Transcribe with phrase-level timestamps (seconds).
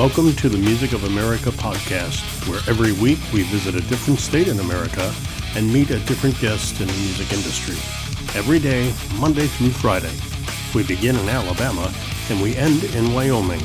[0.00, 4.48] Welcome to the Music of America podcast, where every week we visit a different state
[4.48, 5.14] in America
[5.54, 7.76] and meet a different guest in the music industry.
[8.34, 10.10] Every day, Monday through Friday.
[10.74, 11.92] We begin in Alabama
[12.30, 13.60] and we end in Wyoming.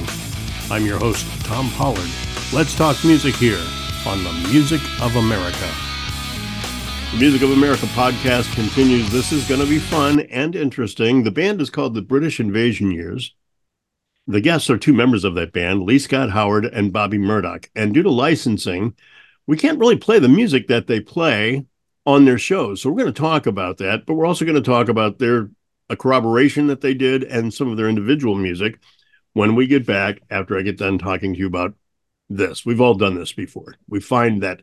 [0.70, 2.09] I'm your host, Tom Pollard.
[2.52, 3.65] Let's talk music here
[4.05, 5.71] on the Music of America.
[7.13, 9.09] The Music of America podcast continues.
[9.09, 11.23] This is going to be fun and interesting.
[11.23, 13.33] The band is called the British Invasion Years.
[14.28, 17.70] The guests are two members of that band, Lee Scott Howard and Bobby Murdock.
[17.76, 18.95] And due to licensing,
[19.45, 21.66] we can't really play the music that they play
[22.05, 22.82] on their shows.
[22.82, 25.49] So we're going to talk about that, but we're also going to talk about their
[25.90, 28.80] a corroboration that they did and some of their individual music
[29.34, 31.76] when we get back after I get done talking to you about
[32.30, 32.66] this.
[32.66, 33.76] We've all done this before.
[33.88, 34.62] We find that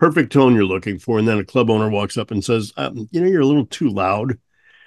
[0.00, 3.08] perfect tone you're looking for, and then a club owner walks up and says, um,
[3.12, 4.38] "You know, you're a little too loud."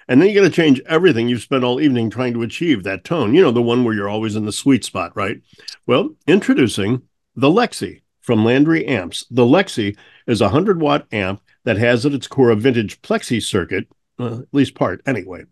[0.08, 3.04] And then you got to change everything you've spent all evening trying to achieve that
[3.04, 3.34] tone.
[3.34, 5.42] You know, the one where you're always in the sweet spot, right?
[5.86, 7.02] Well, introducing
[7.36, 9.26] the Lexi from Landry Amps.
[9.30, 13.42] The Lexi is a 100 watt amp that has at its core a vintage plexi
[13.44, 13.88] circuit,
[14.20, 15.44] at least part anyway.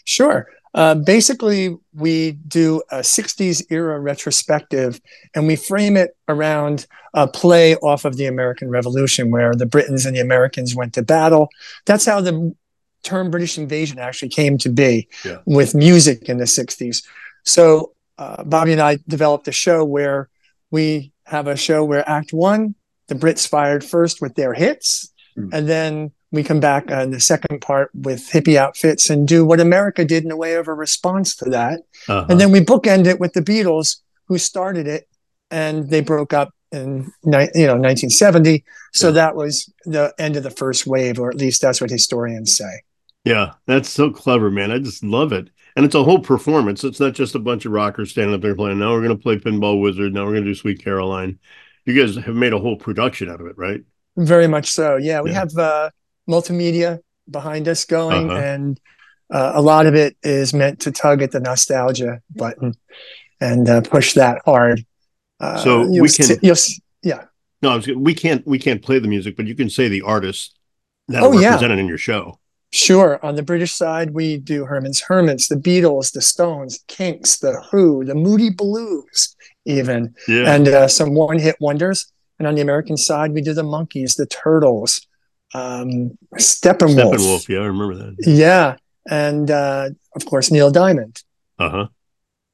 [0.04, 0.48] Sure.
[0.74, 5.00] Uh, basically, we do a 60s era retrospective
[5.34, 10.06] and we frame it around a play off of the American Revolution where the Britons
[10.06, 11.48] and the Americans went to battle.
[11.86, 12.54] That's how the
[13.02, 15.38] term British invasion actually came to be yeah.
[15.46, 17.02] with music in the 60s.
[17.44, 20.28] So, uh, Bobby and I developed a show where
[20.70, 22.74] we have a show where Act One,
[23.06, 25.48] the Brits fired first with their hits, mm.
[25.52, 29.44] and then we come back uh, in the second part with hippie outfits and do
[29.44, 31.80] what America did in a way of a response to that.
[32.08, 32.26] Uh-huh.
[32.28, 33.96] And then we bookend it with the Beatles,
[34.26, 35.08] who started it,
[35.50, 38.64] and they broke up in you know 1970.
[38.92, 39.12] So yeah.
[39.12, 42.82] that was the end of the first wave, or at least that's what historians say.
[43.24, 44.70] Yeah, that's so clever, man.
[44.70, 45.48] I just love it.
[45.76, 46.82] And it's a whole performance.
[46.82, 48.78] It's not just a bunch of rockers standing up there playing.
[48.78, 50.12] Now we're going to play Pinball Wizard.
[50.12, 51.38] Now we're going to do Sweet Caroline.
[51.84, 53.82] You guys have made a whole production out of it, right?
[54.16, 54.96] Very much so.
[54.96, 55.38] Yeah, we yeah.
[55.38, 55.90] have uh,
[56.28, 57.00] multimedia
[57.30, 58.40] behind us going, uh-huh.
[58.40, 58.80] and
[59.30, 62.74] uh, a lot of it is meant to tug at the nostalgia button
[63.40, 64.84] and uh, push that hard.
[65.40, 67.24] Uh, so we can, t- yeah.
[67.62, 70.54] No, we can't we can't play the music, but you can say the artists
[71.08, 71.82] that oh, are represented yeah.
[71.82, 72.38] in your show.
[72.70, 73.18] Sure.
[73.24, 78.04] On the British side, we do Herman's Hermits, the Beatles, the Stones, Kinks, the Who,
[78.04, 79.34] the Moody Blues,
[79.64, 80.54] even, yeah.
[80.54, 82.12] and uh, some one-hit wonders.
[82.38, 85.06] And on the American side, we do the Monkees, the Turtles,
[85.54, 87.14] um, Steppenwolf.
[87.14, 88.16] Steppenwolf, yeah, I remember that.
[88.20, 88.76] Yeah,
[89.08, 91.22] and uh, of course Neil Diamond.
[91.58, 91.86] Uh huh.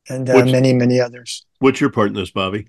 [0.09, 1.45] And uh, many, many others.
[1.61, 2.69] What's your part in this, Bobby?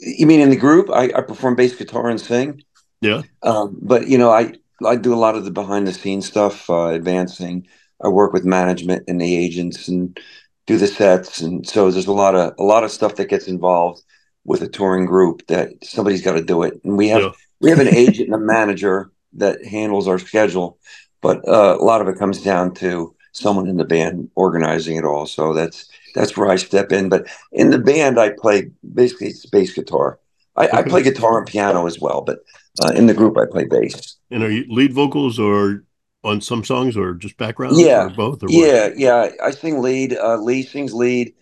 [0.00, 0.90] You mean in the group?
[0.90, 2.62] I, I perform bass guitar and sing.
[3.00, 3.22] Yeah.
[3.42, 4.52] Um, but you know, I
[4.84, 7.66] I do a lot of the behind the scenes stuff, uh, advancing.
[8.02, 10.18] I work with management and the agents and
[10.66, 13.48] do the sets, and so there's a lot of a lot of stuff that gets
[13.48, 14.02] involved
[14.44, 17.22] with a touring group that somebody's got to do it, and we have.
[17.22, 20.78] Yeah we have an agent and a manager that handles our schedule,
[21.22, 25.04] but uh, a lot of it comes down to someone in the band organizing it
[25.04, 25.24] all.
[25.26, 27.08] So that's that's where I step in.
[27.08, 30.18] But in the band, I play basically it's bass guitar.
[30.56, 30.68] I.
[30.68, 32.40] I play guitar and piano as well, but
[32.84, 34.16] uh, in the group, I play bass.
[34.30, 35.84] And are you lead vocals or
[36.24, 37.76] on some songs or just background?
[37.78, 38.42] Yeah, or both.
[38.42, 38.98] Or yeah, what?
[38.98, 39.28] yeah.
[39.42, 40.14] I sing lead.
[40.14, 41.32] Uh, Lee sings lead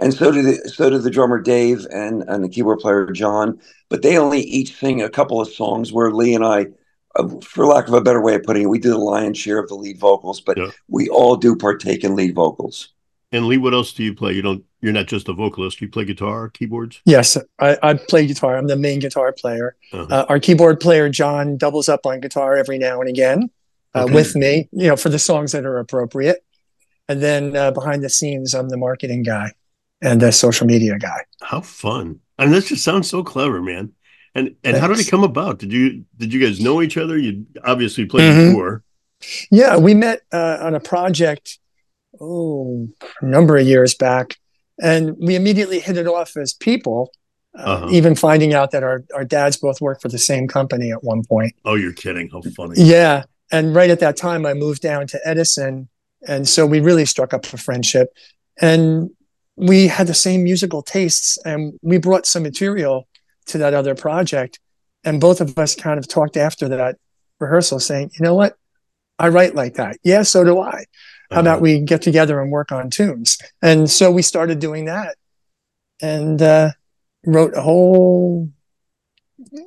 [0.00, 3.60] and so do the so do the drummer Dave and and the keyboard player John.
[3.88, 5.92] But they only each sing a couple of songs.
[5.92, 6.66] Where Lee and I,
[7.16, 9.58] uh, for lack of a better way of putting it, we do the lion's share
[9.58, 10.70] of the lead vocals, but yeah.
[10.88, 12.92] we all do partake in lead vocals.
[13.32, 14.32] And Lee, what else do you play?
[14.32, 14.64] You don't.
[14.80, 15.80] You're not just a vocalist.
[15.82, 17.02] You play guitar, keyboards.
[17.04, 18.56] Yes, I, I play guitar.
[18.56, 19.76] I'm the main guitar player.
[19.92, 20.06] Uh-huh.
[20.08, 23.50] Uh, our keyboard player John doubles up on guitar every now and again
[23.94, 24.14] uh, Okay.
[24.14, 24.68] with me.
[24.72, 26.44] You know, for the songs that are appropriate.
[27.08, 29.52] And then uh, behind the scenes, I'm the marketing guy
[30.02, 31.20] and the social media guy.
[31.42, 32.20] How fun!
[32.38, 33.92] I mean, that just sounds so clever, man.
[34.34, 35.58] And and how did it come about?
[35.58, 37.18] Did you did you guys know each other?
[37.18, 38.48] You obviously played Mhm.
[38.50, 38.82] before.
[39.50, 41.58] Yeah, we met uh, on a project,
[42.20, 42.88] oh,
[43.20, 44.36] a number of years back,
[44.80, 47.12] and we immediately hit it off as people.
[47.58, 47.88] Uh, Uh-huh.
[47.90, 51.24] Even finding out that our, our dads both worked for the same company at one
[51.24, 51.52] point.
[51.64, 52.30] Oh, you're kidding!
[52.30, 52.74] How funny!
[52.76, 55.88] Yeah, and right at that time, I moved down to Edison,
[56.28, 58.08] and so we really struck up a friendship,
[58.60, 59.10] and
[59.60, 63.06] we had the same musical tastes, and we brought some material
[63.46, 64.58] to that other project,
[65.04, 66.96] and both of us kind of talked after that
[67.38, 68.56] rehearsal, saying, "You know what?
[69.18, 69.96] I write like that.
[70.02, 70.84] Yeah, so do I.
[71.30, 71.62] How about Uh-huh.
[71.62, 75.16] we get together and work on tunes?" And so we started doing that,
[76.00, 76.70] and uh,
[77.26, 78.50] wrote a whole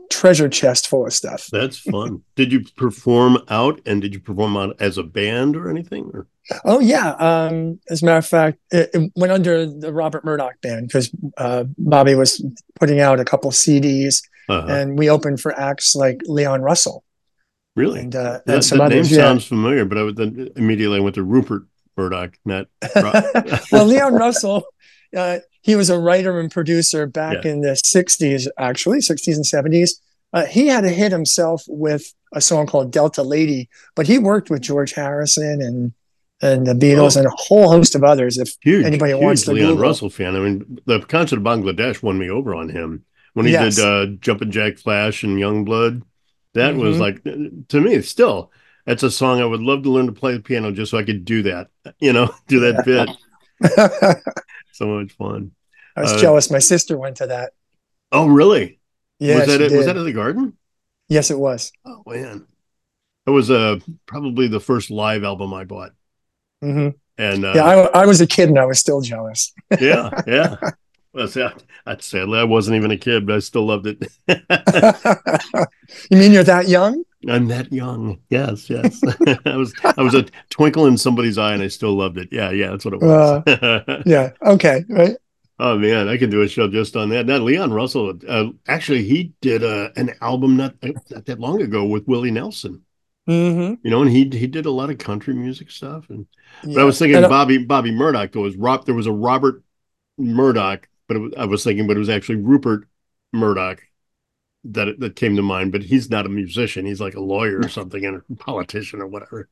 [0.09, 1.47] treasure chest full of stuff.
[1.51, 2.21] That's fun.
[2.35, 6.11] did you perform out, and did you perform out as a band or anything?
[6.13, 6.27] Or
[6.65, 7.11] Oh yeah.
[7.11, 11.09] Um, as a matter of fact, it, it went under the Robert Murdock band because
[11.37, 12.45] uh, Bobby was
[12.79, 17.03] putting out a couple CDs, uh and we opened for acts like Leon Russell
[17.75, 18.01] really?
[18.01, 19.03] and uh, that and some that name.
[19.05, 19.17] Yeah.
[19.17, 21.63] sounds familiar, but I would then immediately I went to Rupert
[21.95, 22.67] Murdoch, not
[23.71, 24.65] well, Leon Russell,
[25.15, 27.51] uh, he was a writer and producer back Yeah.
[27.51, 29.91] in the '60s, actually '60s and '70s.
[30.33, 34.49] Uh, he had a hit himself with a song called Delta Lady, but he worked
[34.49, 35.93] with George Harrison and
[36.41, 37.19] and the Beatles Oh.
[37.19, 38.37] and a whole host of others.
[38.37, 38.85] If huge.
[38.85, 39.83] Anybody wants to Leon Google.
[39.83, 40.35] Russell fan.
[40.35, 43.75] I mean, the concert of Bangladesh won me over on him when he Yes.
[43.77, 46.03] did uh, Jumpin' Jack Flash and Young Blood.
[46.53, 46.99] That was Mhm.
[46.99, 47.23] like
[47.69, 48.51] to me still.
[48.85, 51.03] That's a song I would love to learn to play the piano just so I
[51.03, 51.69] could do that.
[51.99, 53.09] You know, do that bit.
[54.73, 55.51] So much fun.
[55.95, 56.49] I was Uh, jealous.
[56.49, 57.53] My sister went to that.
[58.11, 58.79] Oh, really?
[59.19, 59.71] Yeah, was that it?
[59.71, 60.57] Was that at the Garden?
[61.09, 61.71] yes, it was.
[61.85, 62.47] Oh man,
[63.25, 63.77] that was uh
[64.07, 65.91] probably the first live album I bought.
[66.63, 69.53] Hmm And uh, yeah, I, I was a kid and I was still jealous.
[69.79, 70.55] yeah, yeah.
[71.13, 71.53] Well, see, I,
[71.85, 74.01] I, sadly, I wasn't even a kid, but I still loved it.
[76.09, 77.03] you mean you're that young?
[77.29, 78.19] I'm that young.
[78.29, 79.01] Yes, yes.
[79.45, 82.29] I was I was a twinkle in somebody's eye, and I still loved it.
[82.31, 83.43] Yeah, yeah, that's what it was.
[84.05, 84.31] Yeah.
[84.45, 84.83] Okay.
[84.89, 85.15] Right.
[85.59, 87.25] oh man, I could do a show just on that.
[87.25, 90.75] Now, Leon Russell, uh, actually, he did uh, an album not
[91.11, 92.83] not that long ago with Willie Nelson.
[93.27, 93.75] Mm-hmm.
[93.83, 96.09] You know, and he he did a lot of country music stuff.
[96.09, 96.27] And
[96.63, 96.75] Yeah.
[96.75, 98.31] but I was thinking And, uh, Bobby Bobby Murdock.
[98.31, 98.85] There was Rob.
[98.85, 99.63] There was a Robert
[100.17, 102.87] Murdoch, but it was, I was thinking, but it was actually Rupert
[103.31, 103.81] Murdoch
[104.65, 105.71] that that came to mind.
[105.71, 106.85] But he's not a musician.
[106.85, 109.49] He's like a lawyer or something, and a politician or whatever.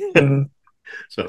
[0.00, 0.50] mhm.
[1.08, 1.26] So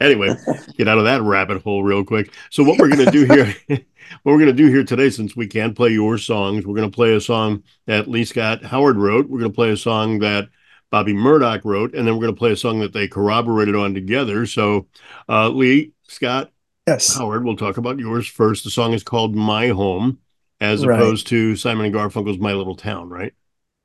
[0.00, 0.36] anyway,
[0.78, 2.32] get out of that rabbit hole real quick.
[2.50, 5.74] So what we're gonna do here, what we're gonna do here today, since we can't
[5.76, 9.28] play your songs, we're gonna play a song that Lee Scott Howard wrote.
[9.28, 10.48] We're gonna play a song that
[10.92, 14.46] Bobby Murdock wrote, and then we're gonna play a song that they corroborated on together.
[14.46, 14.86] So
[15.28, 16.52] uh, Lee Scott
[16.86, 17.16] Yes.
[17.16, 18.62] Howard, we'll talk about yours first.
[18.64, 20.18] The song is called "My Home,"
[20.60, 21.00] as Right.
[21.00, 23.32] opposed to Simon and Garfunkel's "My Little Town." Right?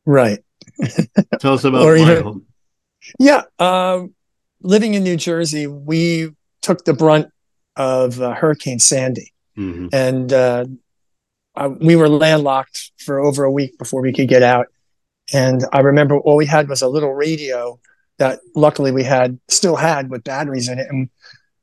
[0.06, 0.40] Right.
[1.40, 2.46] Tell us about "My even- Home."
[3.20, 3.44] Yeah.
[3.58, 4.14] Um,
[4.62, 6.32] living in New Jersey, we
[6.62, 7.28] took the brunt
[7.78, 9.90] of uh, Hurricane Sandy, Mhm.
[9.94, 10.66] and uh,
[11.80, 14.68] we were landlocked for over a week before we could get out.
[15.34, 17.80] And I remember all we had was a little radio
[18.18, 20.88] that luckily we had still had with batteries in it.
[20.90, 21.10] And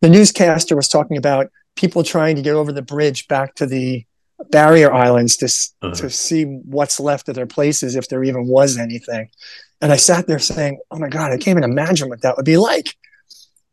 [0.01, 4.05] the newscaster was talking about people trying to get over the bridge back to the
[4.51, 5.95] barrier islands to, Uh-huh.
[5.95, 9.31] to see what's left of their places, if there even was anything.
[9.81, 12.45] And I sat there saying, Oh my God, I can't even imagine what that would
[12.47, 12.95] be like.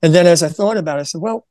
[0.01, 1.45] And then as I thought about it, I said, Well,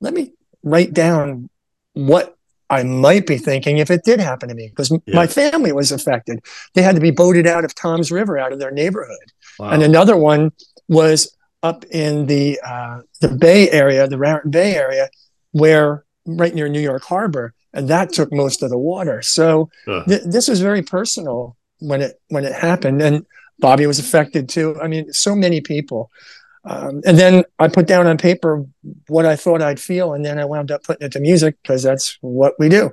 [0.00, 1.50] let me write down
[1.94, 2.31] what
[2.78, 5.14] I might be thinking if it did happen to me, because Yeah.
[5.22, 6.36] my family was affected.
[6.74, 9.26] They had to be boated out of Toms River, out of their neighborhood.
[9.58, 9.70] Wow.
[9.72, 10.42] And another one
[10.88, 11.18] was
[11.62, 15.04] up in the uh, the Bay Area, the Raritan Bay area,
[15.62, 19.18] where right near New York Harbor, and that took most of the water.
[19.22, 23.16] So Uh, th- this was very personal when it when it happened, and
[23.58, 24.68] Bobby was affected too.
[24.84, 26.10] I mean, so many people.
[26.64, 28.64] Um, and then I put down on paper
[29.08, 31.82] what I thought I'd feel, and then I wound up putting it to music because
[31.82, 32.90] that's what we do.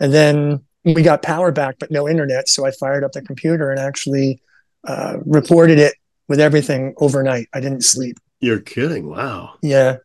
[0.00, 3.70] And then we got power back, but no internet, so I fired up the computer
[3.70, 4.40] and actually
[4.86, 5.94] uh, reported it
[6.26, 7.48] with everything overnight.
[7.54, 8.18] I didn't sleep.
[8.40, 9.08] You're kidding.
[9.08, 9.54] Wow.
[9.62, 9.98] Yeah.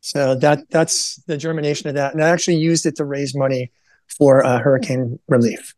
[0.00, 3.72] So that that's the germination of that, and I actually used it to raise money
[4.18, 5.74] for uh, hurricane relief.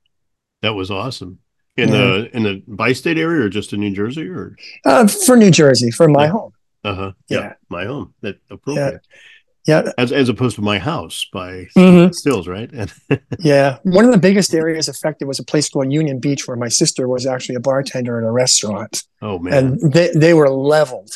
[0.62, 1.38] That was awesome.
[1.76, 5.50] In the in the bi-state area or just in New Jersey or Uh, for New
[5.50, 6.30] Jersey, for my Yeah.
[6.30, 6.52] home.
[6.84, 7.12] uh-huh.
[7.28, 7.38] Yeah.
[7.40, 7.52] Yeah.
[7.68, 8.14] My home.
[8.22, 9.00] That appropriate.
[9.66, 9.90] Yeah.
[9.98, 12.14] As as opposed to my house by Mhm.
[12.14, 12.70] Stills, right?
[13.40, 13.78] Yeah.
[13.82, 17.08] One of the biggest areas affected was a place called Union Beach, where my sister
[17.08, 19.02] was actually a bartender at a restaurant.
[19.20, 19.52] oh man.
[19.54, 21.10] and they, they were leveled.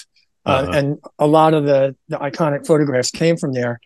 [0.44, 0.72] Uh, Uh-huh.
[0.72, 3.78] And a lot of the, the iconic photographs came from there.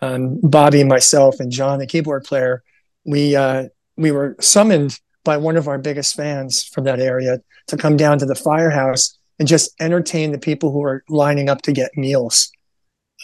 [0.00, 2.62] Um, Bobby, myself, and John, the keyboard player,
[3.04, 3.64] we uh,
[3.96, 8.18] we were summoned by one of our biggest fans from that area to come down
[8.18, 12.50] to the firehouse and just entertain the people who were lining up to get meals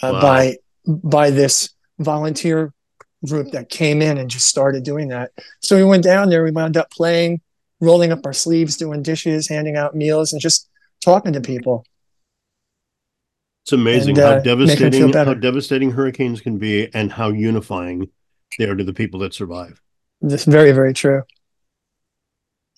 [0.01, 0.21] uh, Wow.
[0.21, 0.55] by
[0.87, 2.73] by this volunteer
[3.27, 5.31] group that came in and just started doing that.
[5.61, 6.43] So we went down there.
[6.43, 7.41] We wound up playing,
[7.81, 10.67] rolling up our sleeves, doing dishes, handing out meals, and just
[11.03, 11.85] talking to people.
[13.65, 17.11] It's amazing and, uh, how make 'em feel devastating how devastating hurricanes can be and
[17.11, 18.09] how unifying
[18.57, 19.79] they are to the people that survive.
[20.21, 21.23] This very, very true.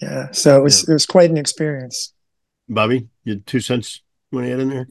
[0.02, 0.32] Yeah.
[0.32, 2.14] So it was it was quite an experience.
[2.68, 4.88] Bobby, you had two cents you want to add in there?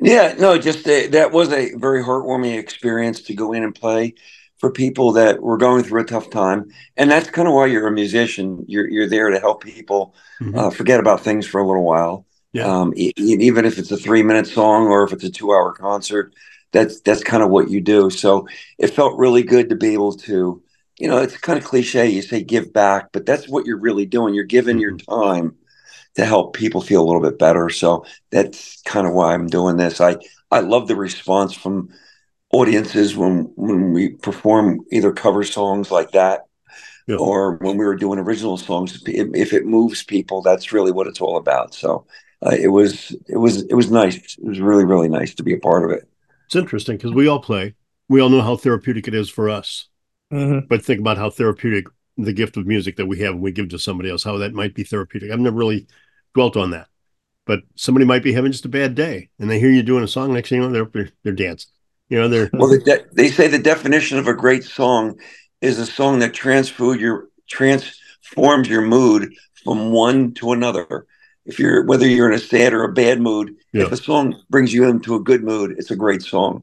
[0.00, 4.14] Yeah, no, just uh, that was a very heartwarming experience to go in and play
[4.58, 7.86] for people that were going through a tough time, and that's kind of why you're
[7.86, 8.64] a musician.
[8.66, 10.58] You're you're there to help people Mhm.
[10.58, 12.26] uh, forget about things for a little while.
[12.52, 12.66] Yeah.
[12.66, 15.72] Um, e- even if it's a three minute song or if it's a two hour
[15.72, 16.34] concert,
[16.72, 18.10] that's that's kind of what you do.
[18.10, 18.48] So
[18.78, 20.62] it felt really good to be able to,
[21.04, 22.08] you know, it's kind of cliche.
[22.08, 24.32] You say give back, but that's what you're really doing.
[24.32, 25.54] You're giving your time
[26.14, 27.68] to help people feel a little bit better.
[27.68, 30.00] So that's kind of why I'm doing this.
[30.00, 30.16] I
[30.50, 31.90] I love the response from
[32.52, 36.46] audiences when when we perform either cover songs like that
[37.06, 37.16] Yeah.
[37.16, 39.02] or when we were doing original songs.
[39.06, 41.74] If if it moves people, that's really what it's all about.
[41.74, 42.06] So
[42.46, 44.16] uh, it was it was it was nice.
[44.38, 46.08] It was really really nice to be a part of it.
[46.46, 47.74] It's interesting because we all play.
[48.08, 49.88] We all know how therapeutic it is for us.
[50.34, 50.68] Mhm.
[50.68, 51.86] But think about how therapeutic
[52.16, 54.52] the gift of music that we have and we give to somebody else, how that
[54.54, 55.30] might be therapeutic.
[55.30, 55.86] I've never really
[56.34, 56.88] dwelt on that.
[57.46, 60.08] But somebody might be having just a bad day and they hear you doing a
[60.08, 60.32] song.
[60.32, 61.70] Next thing you know, they're they're, they're dancing.
[62.08, 65.18] You know, they're Well, the de- they say the definition of a great song
[65.60, 71.06] is a song that transfer your transforms your mood from one to another.
[71.46, 73.84] If you're whether you're in a sad or a bad mood, Yeah.
[73.84, 76.62] if a song brings you into a good mood, it's a great song.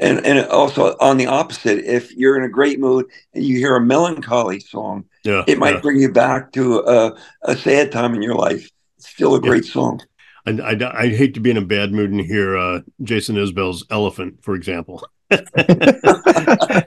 [0.00, 3.04] And and also on the opposite, if you're in a great mood
[3.34, 5.44] and you hear a melancholy song, yeah.
[5.46, 5.80] it might yeah.
[5.80, 8.68] bring you back to a, a sad time in your life.
[8.96, 9.48] It's still a Yeah.
[9.50, 10.00] great song.
[10.46, 13.84] I, I, I'd hate to be in a bad mood and hear uh, Jason Isbell's
[13.90, 15.06] Elephant, for example.
[15.28, 16.84] that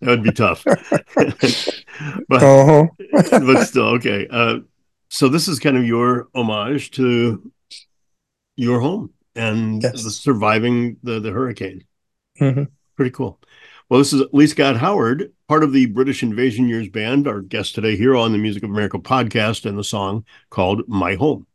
[0.00, 0.64] would be tough.
[2.28, 2.86] but Uh-huh.
[3.30, 4.26] but still okay.
[4.30, 4.60] Uh,
[5.10, 7.50] so this is kind of your homage to
[8.56, 10.02] your home and Yes.
[10.02, 11.84] the surviving the the hurricane.
[12.40, 12.68] Mhm.
[12.96, 13.40] Pretty cool.
[13.88, 17.74] Well, this is Lee Scott Howard, part of the British Invasion Years Band, our guest
[17.74, 21.46] today here on the Music of America podcast, and the song called "My Home."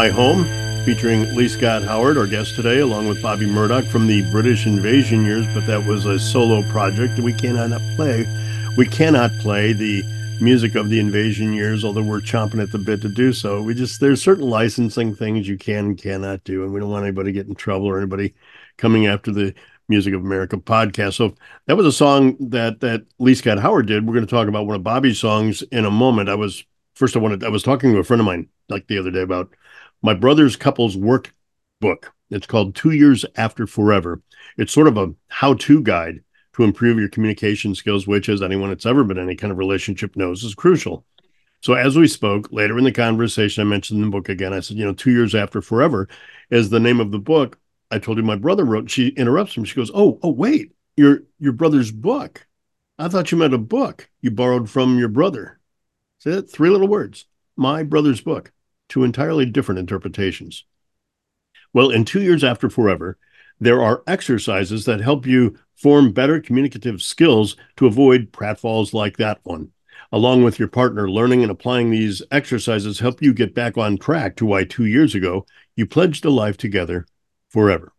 [0.00, 0.46] My Home,
[0.86, 5.26] featuring Lee Scott Howard, our guest today, along with Bobby Murdock from the British invasion
[5.26, 7.18] years, but that was a solo project.
[7.18, 8.24] We cannot play.
[8.78, 10.02] We cannot play the
[10.40, 13.62] music of the invasion years, although we're chomping at the bit to do so.
[13.62, 17.04] We just there's certain licensing things you can and cannot do, and we don't want
[17.04, 18.32] anybody get in trouble or anybody
[18.78, 19.52] coming after the
[19.90, 21.12] Music of America podcast.
[21.12, 21.34] So
[21.66, 24.06] that was a song that that Lee Scott Howard did.
[24.06, 26.30] We're going to talk about one of Bobby's songs in a moment.
[26.30, 28.96] I was first I wanted I was talking to a friend of mine like the
[28.96, 29.54] other day about
[30.02, 31.34] my brother's couples work
[31.80, 32.12] book.
[32.30, 34.22] It's called Two Years After Forever.
[34.56, 36.22] It's sort of a how to guide
[36.54, 39.58] to improve your communication skills, which, as anyone that's ever been in any kind of
[39.58, 41.04] relationship knows, is crucial.
[41.60, 44.52] So, as we spoke later in the conversation, I mentioned the book again.
[44.52, 46.08] I said, you know, Two Years After Forever
[46.50, 47.58] is the name of the book.
[47.90, 48.90] I told you my brother wrote.
[48.90, 49.64] She interrupts him.
[49.64, 52.46] She goes, "Oh, oh, wait, your your brother's book.
[52.98, 55.58] I thought you meant a book you borrowed from your brother."
[56.18, 56.50] See that?
[56.50, 57.26] Three little words.
[57.56, 58.52] My brother's book
[58.90, 60.64] two entirely different interpretations.
[61.72, 63.16] Well, in two years after forever,
[63.58, 69.40] there are exercises that help you form better communicative skills to avoid pratfalls like that
[69.44, 69.70] one.
[70.12, 74.34] Along with your partner, learning and applying these exercises help you get back on track
[74.36, 77.06] to why two years ago you pledged a life together
[77.48, 77.92] forever.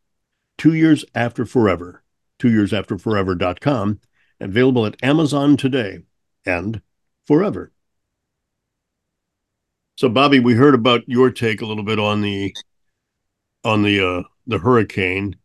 [0.57, 2.03] Two years after forever,
[2.37, 3.99] two years after forever.com,
[4.39, 5.99] available at Amazon today
[6.45, 6.81] and
[7.25, 7.71] forever.
[10.01, 12.55] So, Bobby, we heard about your take a little bit on the
[13.63, 15.35] on the uh, the hurricane.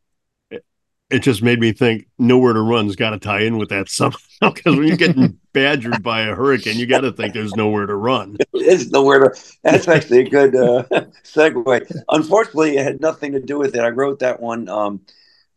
[1.10, 4.18] It just made me think nowhere to run's got to tie in with that somehow
[4.40, 7.96] because when you're getting badgered by a hurricane, you got to think there's nowhere to
[7.96, 8.38] run.
[8.54, 9.42] There's nowhere to.
[9.62, 10.84] That's actually a good uh,
[11.22, 12.02] segue.
[12.08, 13.82] Unfortunately, it had nothing to do with it.
[13.82, 15.02] I wrote that one um,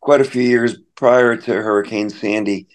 [0.02, 2.68] quite a few years prior to Hurricane Sandy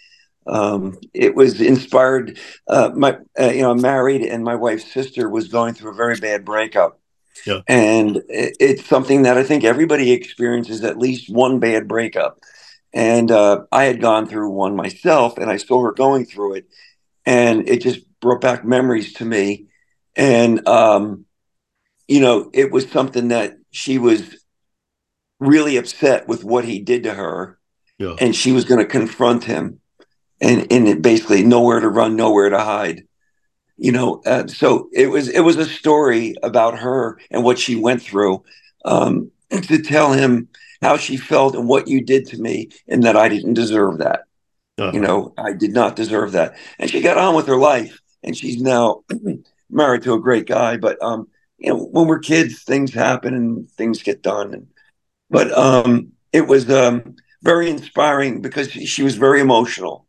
[0.46, 2.38] um, it was inspired.
[2.68, 5.94] Uh, my, uh, you know, I'm married, and my wife's sister was going through a
[5.94, 7.00] very bad breakup.
[7.46, 7.61] Yeah.
[7.66, 12.40] And it, it's something that I think everybody experiences at least one bad breakup.
[12.92, 16.66] And uh, I had gone through one myself, and I saw her going through it,
[17.26, 19.66] and it just brought back memories to me.
[20.14, 21.24] And um,
[22.07, 24.37] you know, it was something that she was
[25.40, 27.59] really upset with what he did to her,
[27.98, 28.14] yeah.
[28.20, 29.80] and she was going to confront him
[30.44, 33.04] and and basically nowhere to run, nowhere to hide.
[33.76, 37.74] You know, uh, so it was it was a story about her and what she
[37.74, 38.44] went through,
[38.85, 40.48] um, to tell him
[40.83, 44.24] how she felt and what you did to me, and that I didn't deserve that.
[44.78, 44.90] Uh-huh.
[44.92, 46.57] You know, I did not deserve that.
[46.78, 49.02] And she got on with her life, and she's now
[49.70, 50.76] married to a great guy.
[50.76, 51.28] But um,
[51.59, 54.52] you know, when we're kids, things happen and things get done.
[54.52, 54.66] And
[55.30, 60.04] but um, it was um very inspiring because she was very emotional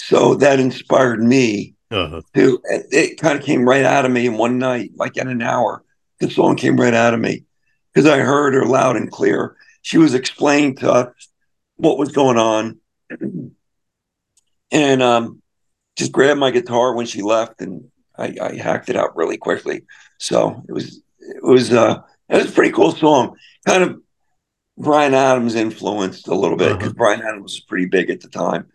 [0.00, 2.22] so that inspired me uh-huh.
[2.34, 5.42] to, it kind of came right out of me in one night, like in an
[5.42, 5.84] hour.
[6.20, 7.44] The song came right out of me
[7.92, 9.56] because I heard her loud and clear.
[9.82, 11.28] She was explaining to us
[11.76, 12.80] what was going on.
[14.72, 15.42] And um,
[15.96, 19.82] just grabbed my guitar when she left and I, I, hacked it out really quickly.
[20.18, 23.36] So it was, it was, uh, it was a pretty cool song.
[23.66, 24.00] Kind of
[24.78, 26.98] Bryan Adams influenced a little bit because uh-huh.
[26.98, 28.68] Bryan Adams was pretty big at the time.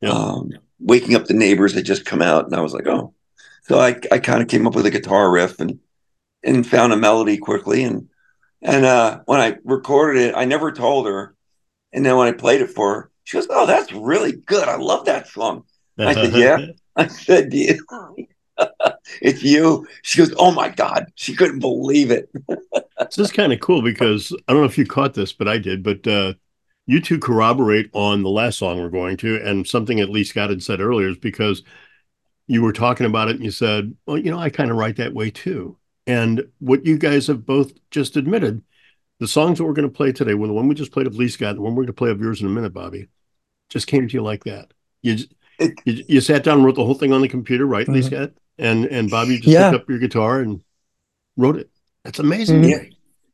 [0.00, 0.10] Yeah.
[0.10, 3.14] Um, waking up the neighbors had just come out, and I was like, oh.
[3.62, 5.80] So I, I kind of came up with a guitar riff and
[6.44, 7.82] and found a melody quickly.
[7.82, 8.08] And
[8.62, 11.34] and uh, when I recorded it, I never told her.
[11.92, 14.68] And then when I played it for her, she goes, "Oh, that's really good.
[14.68, 15.64] I love that song."
[15.98, 17.84] I said, "Yeah." I said, "You."
[19.20, 19.86] it's you.
[20.02, 22.30] She goes, "Oh my god!" She couldn't believe it.
[22.48, 25.58] this is kind of cool because I don't know if you caught this, but I
[25.58, 25.82] did.
[25.82, 26.34] But uh,
[26.86, 30.50] you two corroborate on the last song we're going to, and something at least Scott
[30.50, 31.62] had said earlier is because
[32.46, 34.96] you were talking about it and you said, well, you know, I kind of write
[34.96, 35.76] that way too.
[36.06, 38.62] And what you guys have both just admitted,
[39.18, 41.16] the songs that we're going to play today, well, the one we just played of
[41.16, 43.08] Lee Scott, the one we're going to play of yours in a minute, Bobby,
[43.68, 44.72] just came to you like that.
[45.02, 45.16] You
[45.58, 47.94] you, you sat down and wrote the whole thing on the computer, right, mm-hmm.
[47.94, 48.32] Lee Scott?
[48.58, 49.70] And and Bobby just yeah.
[49.70, 50.62] picked up your guitar and
[51.36, 51.70] wrote it.
[52.04, 52.62] That's amazing.
[52.62, 52.70] Mm-hmm.
[52.70, 52.82] Yeah.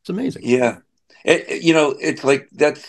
[0.01, 0.43] It's amazing.
[0.45, 0.79] Yeah.
[1.25, 2.85] It, you know, it's like that's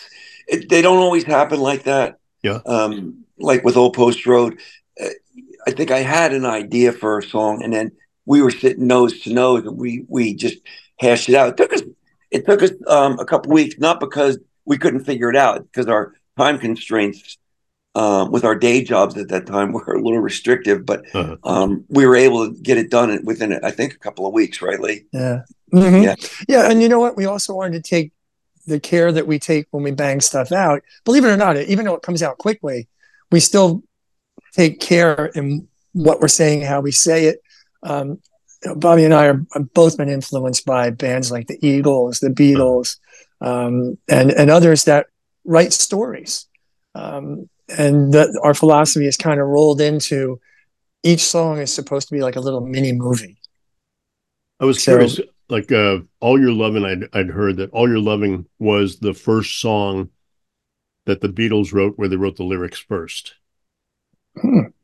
[0.46, 2.18] it, they don't always happen like that.
[2.42, 2.60] Yeah.
[2.66, 4.60] Um, like with Old Post Road,
[5.00, 5.08] uh,
[5.66, 7.92] I think I had an idea for a song, and then
[8.26, 10.58] we were sitting nose to nose, and we we just
[10.98, 11.48] hashed it out.
[11.48, 11.82] It took us
[12.30, 15.86] it took us um, a couple weeks, not because we couldn't figure it out, because
[15.86, 17.38] our time constraints
[17.94, 21.36] um, with our day jobs at that time were a little restrictive, but uh-huh.
[21.44, 24.60] um, we were able to get it done within, I think, a couple of weeks,
[24.60, 25.04] right, Lee?
[25.12, 25.42] Yeah.
[25.72, 26.02] Mm-hmm.
[26.02, 26.14] Yeah.
[26.48, 26.70] Yeah.
[26.70, 27.16] And you know what?
[27.16, 28.12] We also wanted to take
[28.66, 31.84] the care that we take when we bang stuff out, believe it or not, even
[31.84, 32.88] though it comes out quickly,
[33.30, 33.82] we still
[34.54, 37.40] take care in what we're saying, how we say it.
[37.82, 38.20] Um,
[38.76, 42.96] Bobby and I are have both been influenced by bands like the Eagles, the Beatles,
[43.40, 45.06] um, and and others that
[45.44, 46.46] write stories.
[46.94, 50.40] Um, and that our philosophy is kind of rolled into
[51.02, 53.36] each song is supposed to be like a little mini movie.
[54.64, 57.98] I was So- curious, like uh, "All Your Loving," I'd I'd heard that "All Your
[57.98, 60.08] Loving" was the first song
[61.04, 63.34] that the Beatles wrote, where they wrote the lyrics first,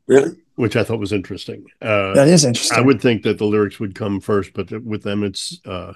[0.05, 0.37] Really?
[0.55, 1.65] which I thought was interesting.
[1.81, 2.77] Uh, That is interesting.
[2.77, 5.93] I would think that the lyrics would come first, but with them, it's uh,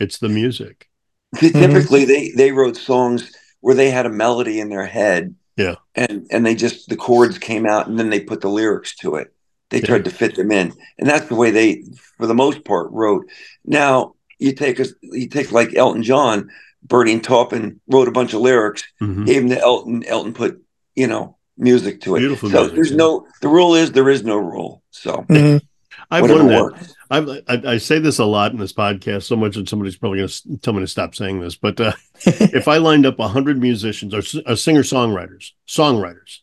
[0.00, 0.88] it's the music.
[1.36, 5.36] Typically, they they wrote songs where they had a melody in their head.
[5.56, 5.76] Yeah.
[5.94, 9.14] And and they just the chords came out, and then they put the lyrics to
[9.14, 9.32] it.
[9.72, 9.86] They Yeah.
[9.86, 11.82] tried to fit them in, and that's the way they,
[12.18, 13.26] for the most part, wrote.
[13.64, 16.50] Now you take us, you take like Elton John,
[16.84, 19.26] Bernie Taupin wrote a bunch of lyrics, Mhm.
[19.26, 20.04] gave them to Elton.
[20.06, 20.62] Elton put
[20.94, 22.20] you know music to it.
[22.20, 22.96] Beautiful so music, there's yeah.
[22.98, 24.82] no the rule is there is no rule.
[24.90, 25.60] So Mhm.
[26.10, 26.60] I've learned that.
[26.62, 26.94] works.
[27.10, 30.18] I've, I, I say this a lot in this podcast, so much that somebody's probably
[30.18, 31.56] going to tell me to stop saying this.
[31.56, 31.92] But uh,
[32.26, 36.38] if I lined up 100 musicians or uh, singer songwriters, songwriters,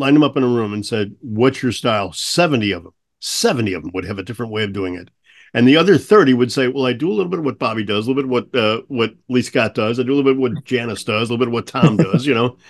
[0.00, 2.12] lined them up in a room and said, What's your style?
[2.12, 5.10] 70 of them, 70 of them would have a different way of doing it.
[5.54, 7.84] And the other 30 would say, Well, I do a little bit of what Bobby
[7.84, 10.32] does, a little bit of what, uh, what Lee Scott does, I do a little
[10.32, 12.58] bit of what Janice does, a little bit of what Tom does, you know.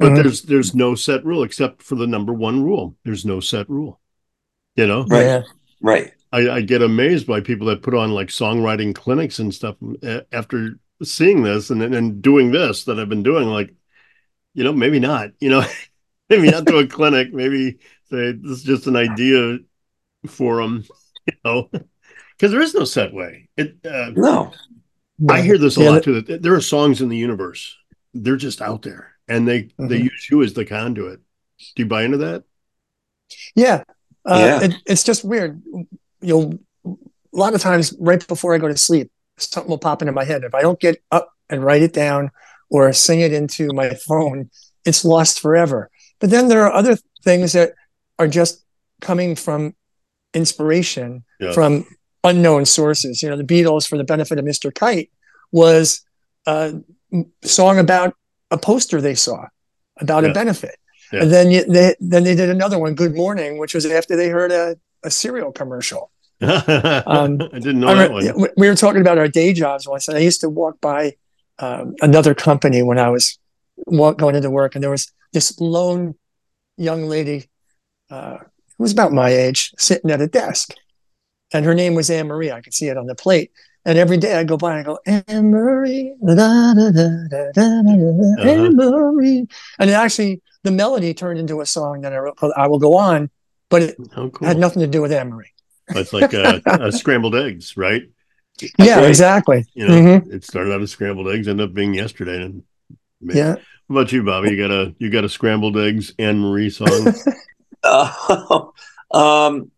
[0.00, 0.22] But Mhm.
[0.22, 2.96] there's there's no set rule except for the number one rule.
[3.04, 4.00] There's no set rule.
[4.76, 5.06] You know?
[5.08, 5.26] Right.
[5.26, 5.42] Yeah.
[5.80, 6.12] Right.
[6.32, 10.20] I, I get amazed by people that put on like songwriting clinics and stuff uh,
[10.32, 13.48] after seeing this and then and doing this that I've been doing.
[13.48, 13.74] Like,
[14.54, 15.30] you know, maybe not.
[15.40, 15.64] You know,
[16.40, 17.32] maybe not do a clinic.
[17.32, 17.78] Maybe
[18.10, 19.58] say this is just an idea
[20.26, 20.84] for them.
[21.26, 23.48] You know, because there is no set way.
[23.56, 23.76] It.
[23.86, 24.52] Uh, No.
[25.30, 26.20] I hear this a Yeah, lot too.
[26.20, 27.76] That there are songs in the universe.
[28.12, 30.04] They're just out there, and they they Mhm.
[30.10, 31.20] use you as the conduit.
[31.76, 32.42] Do you buy into that?
[33.54, 33.84] Yeah.
[34.24, 34.64] Uh, Yeah.
[34.64, 35.62] It, it's just weird.
[36.20, 36.90] You'll, a
[37.32, 40.42] lot of times right before I go to sleep, something will pop into my head.
[40.42, 42.32] If I don't get up and write it down
[42.68, 44.50] or sing it into my phone,
[44.84, 45.88] it's lost forever.
[46.22, 47.72] But then there are other things that
[48.18, 48.64] are just
[49.02, 49.74] coming from
[50.32, 51.52] inspiration Yeah.
[51.52, 51.84] from
[52.24, 53.22] unknown sources.
[53.22, 54.72] You know, the Beatles, for the benefit of Mr.
[54.74, 55.10] Kite,
[55.50, 56.02] was
[56.46, 56.74] a
[57.42, 58.14] song about
[58.50, 59.46] a poster they saw
[60.00, 60.30] about Yeah.
[60.30, 60.76] a benefit.
[61.12, 61.22] Yeah.
[61.22, 64.28] And then you, they then they did another one, Good Morning, which was after they
[64.28, 66.10] heard a, a cereal commercial.
[66.40, 68.48] Um, I didn't know I that one.
[68.56, 71.16] we were talking about our day jobs once, and I used to walk by
[71.58, 73.38] um, another company when I was
[73.88, 76.14] going into work, and there was this lone
[76.76, 77.48] young lady
[78.10, 80.74] uh, who was about my age sitting at a desk,
[81.52, 82.50] and her name was Anne Marie.
[82.50, 83.52] I could see it on the plate.
[83.84, 88.76] And every day I go by and I go, Anne Marie, da, da, da, Anne
[88.76, 89.46] Marie.
[89.78, 92.78] And it actually, the melody turned into a song that I wrote called I Will
[92.78, 93.28] Go On,
[93.70, 94.30] but it cool.
[94.46, 95.50] had nothing to do with Anne Marie.
[95.88, 98.02] It's like uh, scrambled eggs, right?
[98.78, 99.08] Yeah, right.
[99.08, 99.64] exactly.
[99.74, 100.30] You know, mm-hmm.
[100.30, 102.62] it started out as scrambled eggs, ended up being yesterday, and
[103.22, 103.56] man, Yeah.
[103.86, 104.50] What about you, Bobby?
[104.50, 107.14] You got a you got a scrambled eggs Anne Marie song?
[107.82, 108.66] Uh,
[109.10, 109.70] um,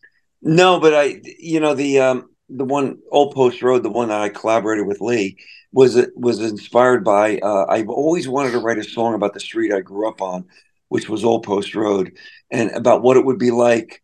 [0.42, 4.20] no, but I, you know, the um, the one Old Post Road, the one that
[4.20, 5.38] I collaborated with Lee,
[5.72, 7.38] was was inspired by.
[7.38, 10.44] Uh, I've always wanted to write a song about the street I grew up on,
[10.88, 12.12] which was Old Post Road,
[12.50, 14.02] and about what it would be like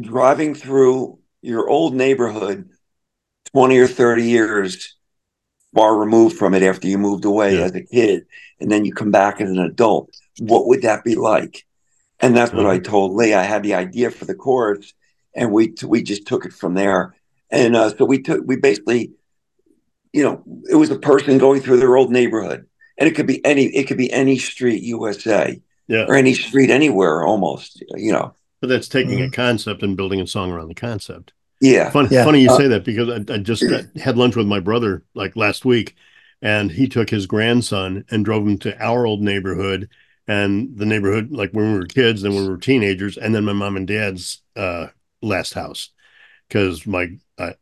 [0.00, 2.68] driving through your old neighborhood,
[3.52, 4.96] twenty or thirty years
[5.74, 7.64] far removed from it after you moved away Yeah.
[7.64, 8.26] as a kid,
[8.60, 10.10] and then you come back as an adult.
[10.38, 11.64] What would that be like?
[12.20, 13.34] And that's what I told Lee.
[13.34, 14.94] I had the idea for the chorus,
[15.34, 17.14] and we we just took it from there.
[17.50, 19.12] And uh, so we took we basically,
[20.12, 23.44] you know, it was a person going through their old neighborhood, and it could be
[23.44, 27.82] any it could be any street USA Yeah, or any street anywhere almost.
[27.96, 31.32] You know, but that's taking a concept and building a song around the concept.
[31.62, 32.24] Yeah, Fun, Yeah.
[32.24, 35.04] Funny you Uh, say that because I, I just got, had lunch with my brother
[35.14, 35.94] like last week,
[36.42, 39.88] and he took his grandson and drove him to our old neighborhood
[40.26, 43.44] and the neighborhood like when we were kids, then when we were teenagers, and then
[43.44, 44.88] my mom and dad's uh,
[45.22, 45.90] last house
[46.48, 47.52] because my uh,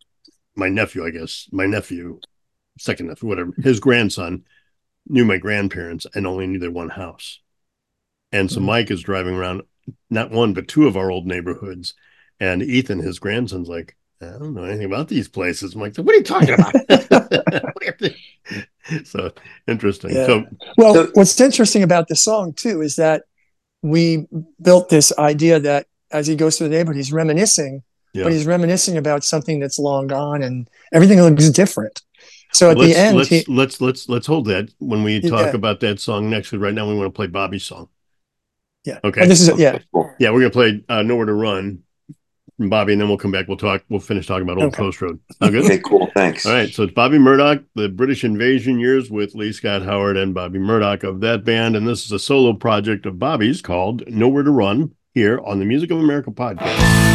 [0.56, 2.20] my nephew, I guess, my nephew,
[2.78, 4.44] second nephew, whatever, his grandson
[5.08, 7.40] knew my grandparents and only knew their one house,
[8.32, 8.64] and so Mhm.
[8.64, 9.62] Mike is driving around
[10.08, 11.94] not one but two of our old neighborhoods
[12.40, 15.74] and Ethan, his grandson's like, I don't know anything about these places.
[15.74, 16.74] I'm like, what are you talking about?
[16.74, 18.14] What are you-
[19.04, 19.30] so
[19.68, 20.10] interesting.
[20.14, 20.26] Yeah.
[20.26, 20.44] So
[20.76, 23.22] Well, So- what's interesting about the song too is that
[23.82, 24.26] we
[24.60, 28.24] built this idea that as he goes through the neighborhood, he's reminiscing, Yeah.
[28.24, 32.02] but he's reminiscing about something that's long gone, and everything looks different.
[32.52, 35.46] So at let's, the end, let's, he, let's let's let's hold that when we talk
[35.46, 35.54] Yeah.
[35.54, 36.50] about that song next.
[36.50, 37.88] Because right now we want to play Bobby's song.
[38.84, 39.22] yeah, Okay.
[39.22, 39.78] Oh, this is yeah,
[40.18, 41.84] Yeah, we're gonna play uh, "Nowhere to Run"
[42.60, 43.48] from Bobby, and then we'll come back.
[43.48, 43.82] We'll talk.
[43.88, 44.76] We'll finish talking about Old Okay.
[44.82, 45.18] Post Road.
[45.38, 45.64] Sound good?
[45.64, 46.10] Okay, cool.
[46.14, 46.44] Thanks.
[46.44, 50.34] All right, so it's Bobby Murdock, the British Invasion years with Lee Scott Howard and
[50.34, 51.74] Bobby Murdock of that band.
[51.74, 55.64] And this is a solo project of Bobby's called Nowhere to Run here on the
[55.64, 57.09] Music of America podcast.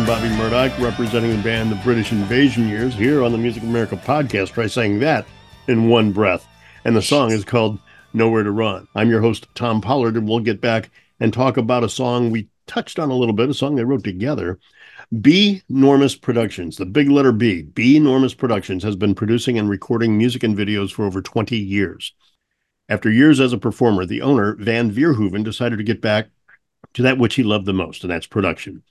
[0.00, 3.96] And Bobby Murdock, representing the band The British Invasion Years here on the Music America
[3.96, 4.54] podcast.
[4.54, 5.26] Try saying that
[5.68, 6.48] in one breath.
[6.86, 7.78] And the song is called
[8.14, 8.88] Nowhere to Run.
[8.94, 12.48] I'm your host, Tom Pollard, and we'll get back and talk about a song we
[12.66, 14.58] touched on a little bit, a song they wrote together.
[15.20, 20.16] B Normus Productions, the big letter B, B Normus Productions has been producing and recording
[20.16, 22.14] music and videos for over 20 years.
[22.88, 26.28] After years as a performer, the owner, Van Vierhoeven, decided to get back
[26.94, 28.82] to that which he loved the most, and that's production.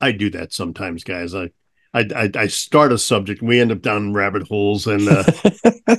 [0.00, 1.34] I do that sometimes, guys.
[1.34, 1.50] I
[1.94, 5.22] I, I, I start a subject and we end up down rabbit holes and uh,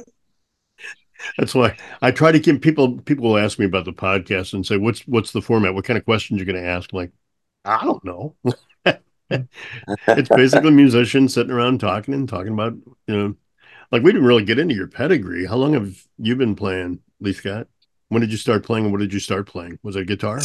[1.38, 4.66] that's why I try to give people people will ask me about the podcast and
[4.66, 5.74] say what's what's the format?
[5.74, 6.92] What kind of questions you're going to ask?
[6.92, 7.12] I'm like
[7.64, 8.36] I don't know.
[10.08, 12.74] It's basically musicians sitting around talking and talking about
[13.08, 13.36] you know
[13.92, 15.46] like we didn't really get into your pedigree.
[15.48, 17.68] How long have you been playing Lee Scott?
[18.10, 19.80] When did you start playing and what did you start playing?
[19.82, 20.42] Was it guitar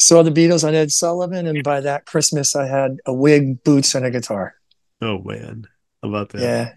[0.00, 3.94] Saw the Beatles on Ed Sullivan, and by that Christmas, I had a wig, boots,
[3.94, 4.54] and a guitar.
[5.02, 5.66] oh man
[6.02, 6.72] how about that Yeah.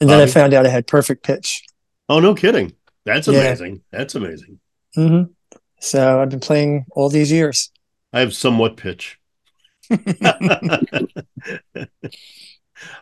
[0.00, 1.62] And then I found out I had perfect pitch.
[2.08, 2.72] oh no kidding
[3.04, 3.40] that's Yeah.
[3.40, 4.58] amazing that's amazing
[4.94, 5.22] hmm
[5.80, 7.70] So I've been playing all these years.
[8.12, 9.18] I have somewhat pitch.
[9.90, 10.78] How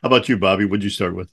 [0.02, 0.64] about you, Bobby?
[0.64, 1.30] What'd you start with?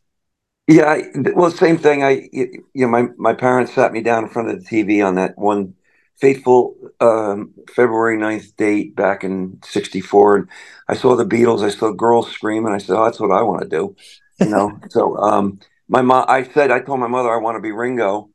[0.67, 2.03] Yeah, I, well, same thing.
[2.03, 5.15] I, you know, my my parents sat me down in front of the TV on
[5.15, 5.73] that one
[6.19, 10.49] fateful um, February 9th date back in '64, and
[10.87, 11.63] I saw the Beatles.
[11.63, 13.95] I saw girls scream, and I said, "Oh, that's what I want to do."
[14.39, 14.79] You know.
[14.89, 18.29] so, um, my mom, I said, I told my mother I want to be Ringo,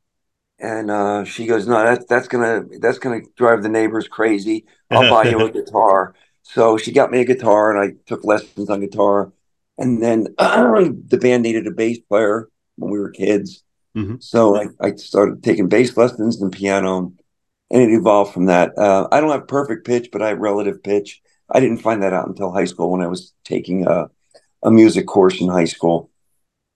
[0.59, 4.65] and uh, she goes, "No, that's that's gonna that's gonna drive the neighbors crazy.
[4.91, 8.69] I'll buy you a guitar." So she got me a guitar, and I took lessons
[8.69, 9.31] on guitar.
[9.77, 13.63] And then the band needed a bass player when we were kids.
[13.97, 14.21] Mhm.
[14.23, 17.13] So I, I started taking bass lessons and piano,
[17.71, 18.77] and it evolved from that.
[18.77, 21.21] Uh, I don't have perfect pitch, but I have relative pitch.
[21.49, 24.09] I didn't find that out until high school when I was taking a,
[24.63, 26.09] a music course in high school.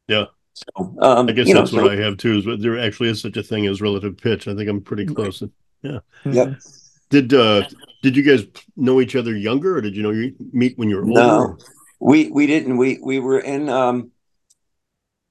[0.08, 0.26] Yeah.
[0.54, 2.40] So, um, I guess you know, that's what so- I have too.
[2.40, 4.48] Is that there actually is such a thing as relative pitch.
[4.48, 5.44] I think I'm pretty close.
[5.84, 6.00] Yeah.
[6.26, 6.60] Yep.
[7.10, 7.64] Did uh
[8.02, 10.98] did you guys know each other younger, or did you know you meet when you
[10.98, 11.14] were older?
[11.14, 11.58] No,
[12.00, 12.78] we we didn't.
[12.78, 13.70] We we were in.
[13.70, 14.12] Um,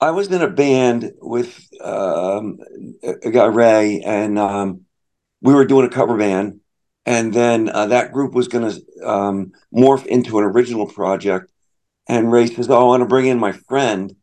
[0.00, 2.58] I was in a band with um,
[3.02, 4.85] a a guy Ray, and um,
[5.40, 6.60] we were doing a cover band,
[7.04, 11.50] and then uh, that group was going to um, morph into an original project.
[12.08, 14.14] And Ray says, "Oh, I want to bring in my friend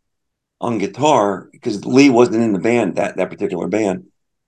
[0.62, 4.06] on guitar because Lee wasn't in the band that that particular band."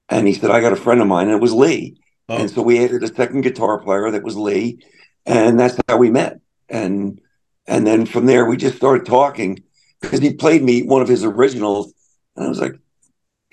[0.10, 1.98] And he said, "I got a friend of mine, and it was Lee."
[2.28, 4.80] Oh, And so we added a second guitar player that was Lee,
[5.26, 6.40] and that's how we met.
[6.70, 7.22] And
[7.68, 9.64] and then from there we just started talking
[10.02, 11.94] because he played me one of his originals,
[12.36, 12.76] and I was like,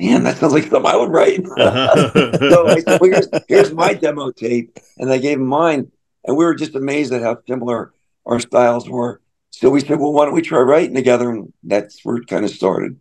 [0.02, 3.94] "Man, that sounds like something I would write." so I said, well, here's, "Here's my
[3.94, 5.90] demo tape," and I gave him mine,
[6.24, 7.92] and we were just amazed at how similar
[8.26, 9.20] our styles were.
[9.50, 12.44] So we said, "Well, why don't we try writing together?" And that's where it kind
[12.44, 13.00] of started.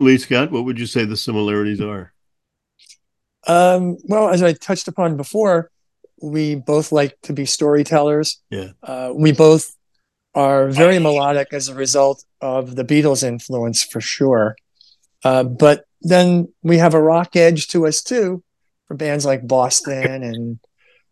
[0.00, 2.12] Lee Scott, what would you say the similarities are?
[3.46, 5.70] Um, well, as I touched upon before,
[6.20, 8.40] we both like to be storytellers.
[8.50, 8.70] Yeah.
[8.82, 9.76] Uh, we both
[10.34, 14.56] are very melodic as a result of the Beatles' influence, for sure.
[15.24, 18.42] Uh, but then we have a rock edge to us too,
[18.88, 20.58] for bands like Boston, and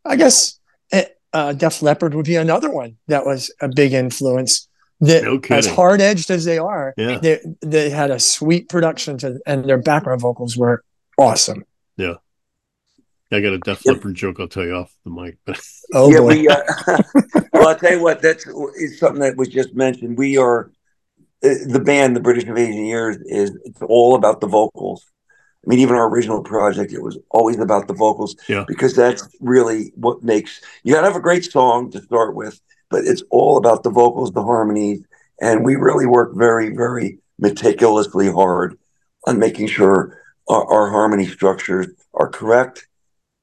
[0.05, 0.59] I guess
[0.93, 4.67] eh, uh, Def Leppard would be another one that was a big influence.
[5.03, 7.19] That No as hard edged as they are, Yeah.
[7.19, 10.85] they they had a sweet production to, and their background vocals were
[11.17, 11.65] awesome.
[11.97, 12.15] Yeah.
[13.33, 13.95] I got a Def Yep.
[13.97, 15.39] Leppard joke I'll tell you off the mic.
[15.47, 15.59] But
[15.95, 16.27] Oh yeah, boy.
[16.27, 16.49] we.
[16.49, 16.63] Uh,
[17.55, 18.21] well, I'll tell you what.
[18.21, 20.19] That's is something that was just mentioned.
[20.19, 20.71] We are
[21.43, 25.05] the band, the British Invasion Years, is it's all about the vocals.
[25.65, 28.35] I mean, even our original project, it was always about the vocals.
[28.49, 28.65] Yeah.
[28.67, 32.61] Because that's really what makes you got to have a great song to start with,
[32.91, 35.03] but it's all about the vocals, the harmonies,
[35.41, 38.79] and we really work very, very meticulously hard
[39.27, 40.19] on making sure
[40.49, 42.87] our, our harmony structures are correct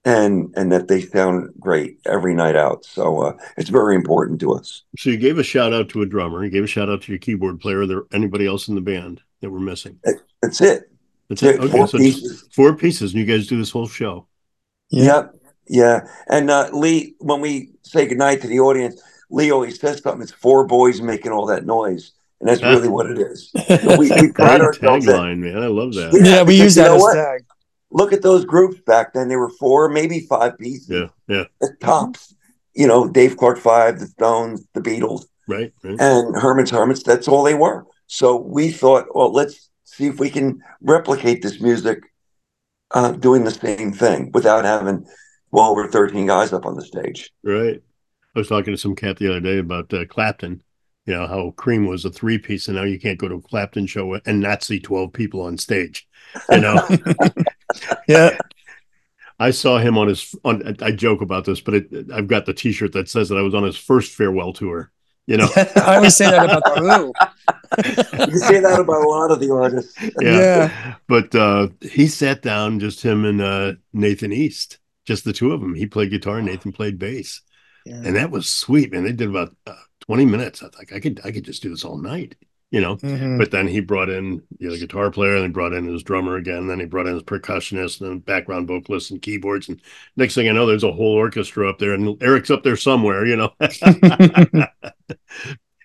[0.08, 2.86] and and that they sound great every night out.
[2.86, 4.84] So uh, it's very important to us.
[4.98, 7.12] so you gave a shout out to a drummer, you gave a shout out to
[7.12, 7.86] your keyboard player.
[7.86, 10.00] There anybody else in the band that we're missing?
[10.42, 10.90] That's it.
[11.28, 11.58] That's it.
[11.58, 12.48] Four Okay, so pieces.
[12.54, 14.28] four pieces, and you guys do this whole show.
[14.90, 15.04] Yeah.
[15.04, 15.36] Yep.
[15.68, 16.08] Yeah.
[16.30, 20.22] And uh, Lee, when we say goodnight to the audience, Lee always says something.
[20.22, 23.52] It's four boys making all that noise, and that's really what it is.
[23.52, 25.62] So we, we pride Great ourselves tagline, man.
[25.62, 26.14] I love that.
[26.24, 27.14] yeah, we because use you that know as what?
[27.16, 27.46] tag.
[27.92, 29.28] Look at those groups back then.
[29.28, 30.90] They were four, maybe five pieces.
[30.90, 32.36] Yeah, yeah, at tops.
[32.74, 36.00] You know, Dave Clark Five, the Stones, the Beatles, right, right.
[36.00, 37.04] and Herman's Hermits.
[37.04, 37.86] That's all they were.
[38.08, 42.00] So we thought, well, let's see if we can replicate this music,
[42.92, 45.06] uh, doing the same thing without having
[45.52, 47.32] well over thirteen guys up on the stage.
[47.44, 47.82] Right.
[48.36, 50.62] I was talking to some cat the other day about uh, Clapton.
[51.08, 53.42] You know how Cream was a three piece, and now you can't go to a
[53.42, 56.08] Clapton show and not see twelve people on stage.
[56.52, 56.88] You know,
[58.08, 58.38] Yeah.
[59.40, 60.34] I saw him on his.
[60.44, 63.44] On I joke about this, but it, I've got the T-shirt that says that I
[63.44, 64.92] was on his first farewell tour.
[65.28, 66.82] You know, I always say that about the
[68.26, 68.32] Who.
[68.32, 69.94] You say that about a lot of the artists.
[70.22, 70.96] yeah.
[71.08, 75.62] But uh, he sat down, just him and uh, Nathan East, just the two of
[75.62, 75.76] them.
[75.76, 77.42] He played guitar, Nathan played bass,
[77.86, 78.02] Yeah.
[78.04, 78.92] and that was sweet.
[78.92, 80.64] Man, they did about uh, twenty minutes.
[80.64, 82.36] I thought I could, I could just do this all night.
[82.70, 83.38] You know, Mhm.
[83.38, 86.04] But then he brought in you know, the guitar player, and he brought in his
[86.04, 86.58] drummer again.
[86.58, 89.70] And then he brought in his percussionist and background vocalist and keyboards.
[89.70, 89.80] And
[90.18, 93.26] next thing I know, there's a whole orchestra up there, and Eric's up there somewhere.
[93.26, 93.54] You know.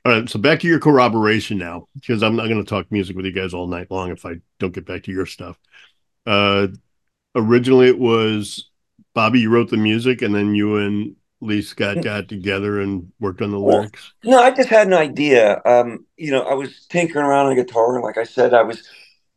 [0.04, 3.14] all right, so back to your corroboration now, because I'm not going to talk music
[3.16, 5.58] with you guys all night long if I don't get back to your stuff.
[6.26, 6.68] Uh,
[7.36, 8.70] originally, it was
[9.14, 9.40] Bobby.
[9.40, 13.50] You wrote the music, and then you and Lee Scott got together and worked on
[13.50, 14.12] the Well, lyrics.
[14.24, 15.60] No, I just had an idea.
[15.64, 18.62] Um, you know, I was tinkering around on a guitar, and like I said, I
[18.62, 18.82] was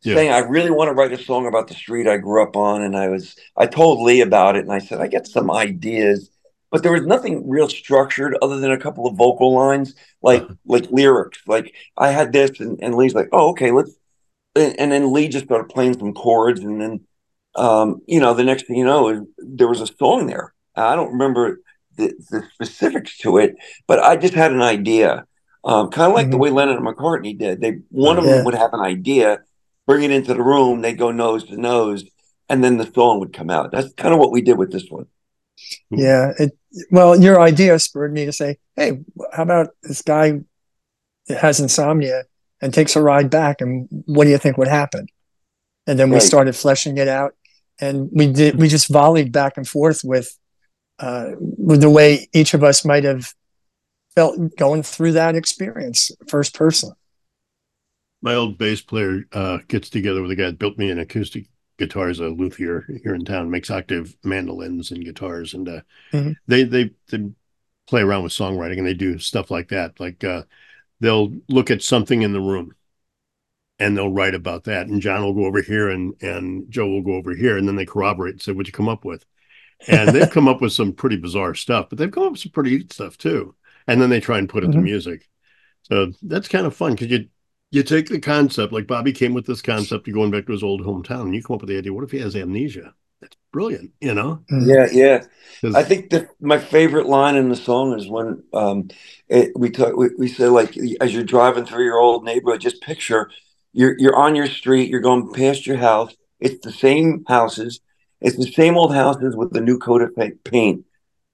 [0.02, 0.14] Yeah.
[0.14, 2.82] saying I really want to write a song about the street I grew up on,
[2.82, 6.30] and I was I told Lee about it, and I said I get some ideas,
[6.70, 10.54] but there was nothing real structured other than a couple of vocal lines, like Uh-huh.
[10.64, 11.40] like lyrics.
[11.46, 13.92] Like I had this, and, and Lee's like, "Oh, okay, let's,"
[14.54, 17.00] and, and then Lee just started playing some chords, and then
[17.56, 20.54] um, you know, the next thing you know, there was a song there.
[20.76, 21.60] I don't remember
[21.96, 25.24] the, the specifics to it, but I just had an idea,
[25.64, 26.40] um, kind of like the Mhm.
[26.40, 27.60] way Lennon and McCartney did.
[27.60, 28.36] They one of Yeah.
[28.36, 29.40] them would have an idea,
[29.86, 32.04] bring it into the room, they'd go nose to nose,
[32.48, 33.72] and then the song would come out.
[33.72, 35.06] That's kind of what we did with this one.
[35.90, 36.32] Yeah.
[36.38, 36.56] It,
[36.90, 39.00] well, your idea spurred me to say, hey,
[39.32, 40.40] how about this guy
[41.28, 42.24] has insomnia
[42.60, 43.60] and takes a ride back?
[43.60, 45.06] And what do you think would happen?
[45.86, 46.22] And then we Right.
[46.22, 47.34] started fleshing it out.
[47.80, 50.36] And we did, we just volleyed back and forth with,
[50.98, 53.34] uh, with the way each of us might have
[54.14, 56.92] felt going through that experience, first person.
[58.22, 61.46] my old bass player uh, gets together with a guy that built me an acoustic
[61.78, 65.80] guitars, a luthier here in town, makes octave mandolins and guitars, and uh,
[66.12, 66.34] Mhm.
[66.46, 67.30] they, they they
[67.86, 70.00] play around with songwriting and they do stuff like that.
[70.00, 70.42] Like uh,
[71.00, 72.74] they'll look at something in the room,
[73.78, 74.86] and they'll write about that.
[74.86, 77.76] And John will go over here, and and Joe will go over here, and then
[77.76, 79.24] they corroborate and say, "What'd you come up with?"
[79.88, 82.52] And they've come up with some pretty bizarre stuff, but they've come up with some
[82.52, 83.54] pretty neat stuff too.
[83.86, 84.82] And then they try and put it to Mhm.
[84.82, 85.28] music.
[85.82, 87.28] So that's kind of fun because you
[87.72, 90.62] you take the concept, like Bobby came with this concept of going back to his
[90.62, 92.94] old hometown, and you come up with the idea, what if he has amnesia?
[93.20, 94.44] That's brilliant, you know?
[94.50, 95.24] Yeah, yeah.
[95.74, 98.88] I think that my favorite line in the song is when um,
[99.28, 99.96] it, we talk.
[99.96, 103.30] We, we say like, as you're driving through your old neighborhood, just picture
[103.72, 106.14] you're you're on your street, you're going past your house.
[106.38, 107.80] It's the same houses.
[108.20, 110.10] It's the same old houses with the new coat of
[110.44, 110.84] paint,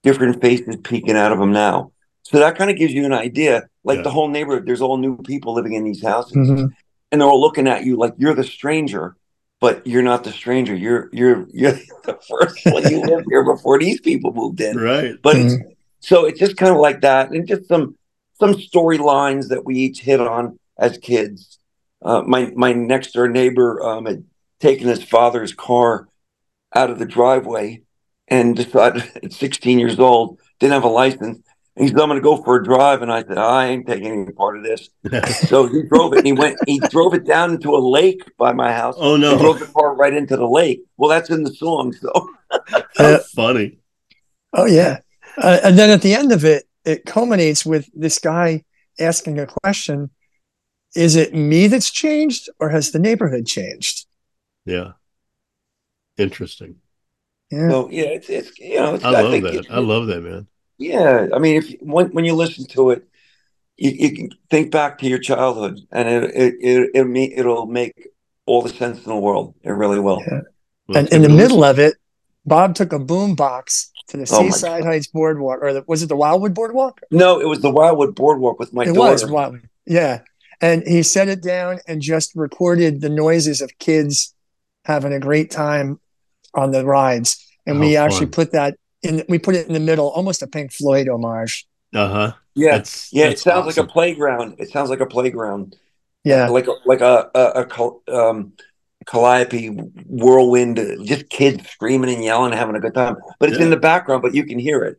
[0.03, 1.93] different faces peeking out of them now.
[2.25, 3.65] So that kind of gives you an idea.
[3.85, 4.03] Like Yeah.
[4.03, 6.73] the whole neighborhood, there's all new people living in these houses, Mhm.
[7.11, 9.17] and they're all looking at you like you're the stranger,
[9.61, 10.75] but you're not the stranger.
[10.75, 11.73] You're you're you're
[12.05, 12.89] the first one.
[12.91, 14.77] You lived here before these people moved in.
[14.77, 15.15] right.
[15.23, 15.55] But it's,
[16.01, 17.97] so it's just kind of like that, and just some
[18.41, 21.59] some storylines that we each hit on as kids.
[22.05, 24.25] Uh, my my next door neighbor um, had
[24.61, 26.09] taken his father's car
[26.75, 27.83] out of the driveway
[28.29, 31.41] and decided at 16 years old didn't have a license.
[31.75, 33.87] And he said, "I'm going to go for a drive," and I said, "I ain't
[33.87, 34.91] taking any part of this."
[35.49, 36.59] So he drove it, and he went.
[36.67, 38.95] He drove it down into a lake by my house.
[38.99, 39.39] oh And no.
[39.39, 40.83] drove the car right into the lake.
[40.99, 41.95] Well, that's in the song.
[41.95, 42.13] So
[42.99, 43.79] How funny.
[44.53, 44.99] Oh yeah,
[45.39, 48.65] uh, and then at the end of it, it culminates with this guy
[49.01, 50.11] asking a question:
[50.95, 54.07] Is it me that's changed, or has the neighborhood changed?
[54.67, 54.93] Yeah.
[56.19, 56.77] Interesting.
[57.51, 59.55] Yeah, So yeah, it's it's you know it's, I love think that.
[59.55, 60.47] it- I love that, man.
[60.79, 61.27] yeah.
[61.35, 63.07] I mean, if when when you listen to it,
[63.77, 67.67] you, you can think back to your childhood, and it it it it'll, me- it'll
[67.67, 68.09] make
[68.47, 69.55] all the sense in the world.
[69.63, 70.21] It really will.
[70.27, 70.41] Yeah.
[70.89, 71.95] Well, and in the really- middle of it,
[72.47, 76.09] Bob took a boom box to the Oh, Seaside Heights Boardwalk, or the, was it
[76.09, 77.01] the Wildwood Boardwalk?
[77.11, 79.13] No, it was the Wildwood Boardwalk with my it daughter.
[79.13, 79.69] was Wildwood.
[79.87, 80.21] Yeah,
[80.61, 84.35] and he set it down and just recorded the noises of kids
[84.85, 86.01] having a great time
[86.55, 87.45] on the rides.
[87.67, 88.31] And we How actually fun.
[88.33, 89.25] put that in.
[89.29, 91.67] We put it in the middle, almost a Pink Floyd homage.
[91.95, 92.33] Uh-huh.
[92.55, 93.27] yeah, That's yeah.
[93.27, 94.57] It that's sounds like a playground.
[94.59, 95.77] It sounds like a playground.
[96.25, 98.53] Yeah, like a, like a a, a col- um,
[99.07, 99.69] calliope
[100.07, 103.17] whirlwind, uh, just kids screaming and yelling, having a good time.
[103.39, 103.65] But it's Yeah.
[103.65, 104.99] in the background, but you can hear it.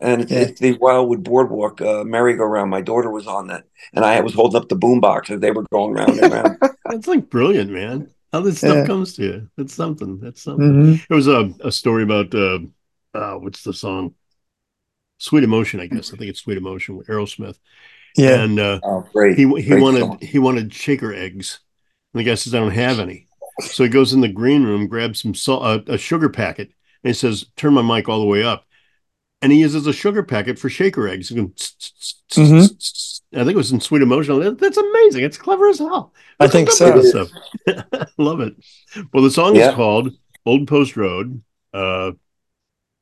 [0.00, 0.38] And it's, Yeah.
[0.40, 2.70] it's the Wildwood Boardwalk uh, merry-go-round.
[2.70, 5.66] My daughter was on that, and I was holding up the boombox as they were
[5.72, 6.58] going round and round.
[6.86, 8.10] That's like brilliant, man.
[8.32, 8.86] How this stuff Yeah.
[8.86, 9.50] comes to you.
[9.58, 10.20] It's something.
[10.20, 10.72] That's something.
[10.72, 11.08] Mhm.
[11.08, 12.60] There was a, a story about uh,
[13.14, 14.14] uh what's the song?
[15.18, 16.12] Sweet Emotion, I guess.
[16.14, 17.58] I think it's Sweet Emotion with Aerosmith.
[18.16, 18.42] yeah.
[18.42, 19.36] And uh oh, great!
[19.36, 20.18] he he Great wanted song.
[20.20, 21.60] he wanted shaker eggs.
[22.14, 23.26] And the guy says, I don't have any.
[23.60, 26.68] So he goes in the green room, grabs some salt, uh, a sugar packet,
[27.04, 28.64] and he says, Turn my mic all the way up
[29.42, 31.30] and he uses a sugar packet for shaker eggs.
[31.30, 32.62] Mm-hmm.
[33.32, 34.54] I think it was in Sweet Emotional.
[34.54, 35.24] That's amazing.
[35.24, 36.12] It's clever as hell.
[36.38, 37.26] I think so.
[37.68, 38.54] I love it.
[39.12, 40.12] Well, the song is called
[40.44, 41.42] Old Post Road.
[41.72, 42.12] Uh,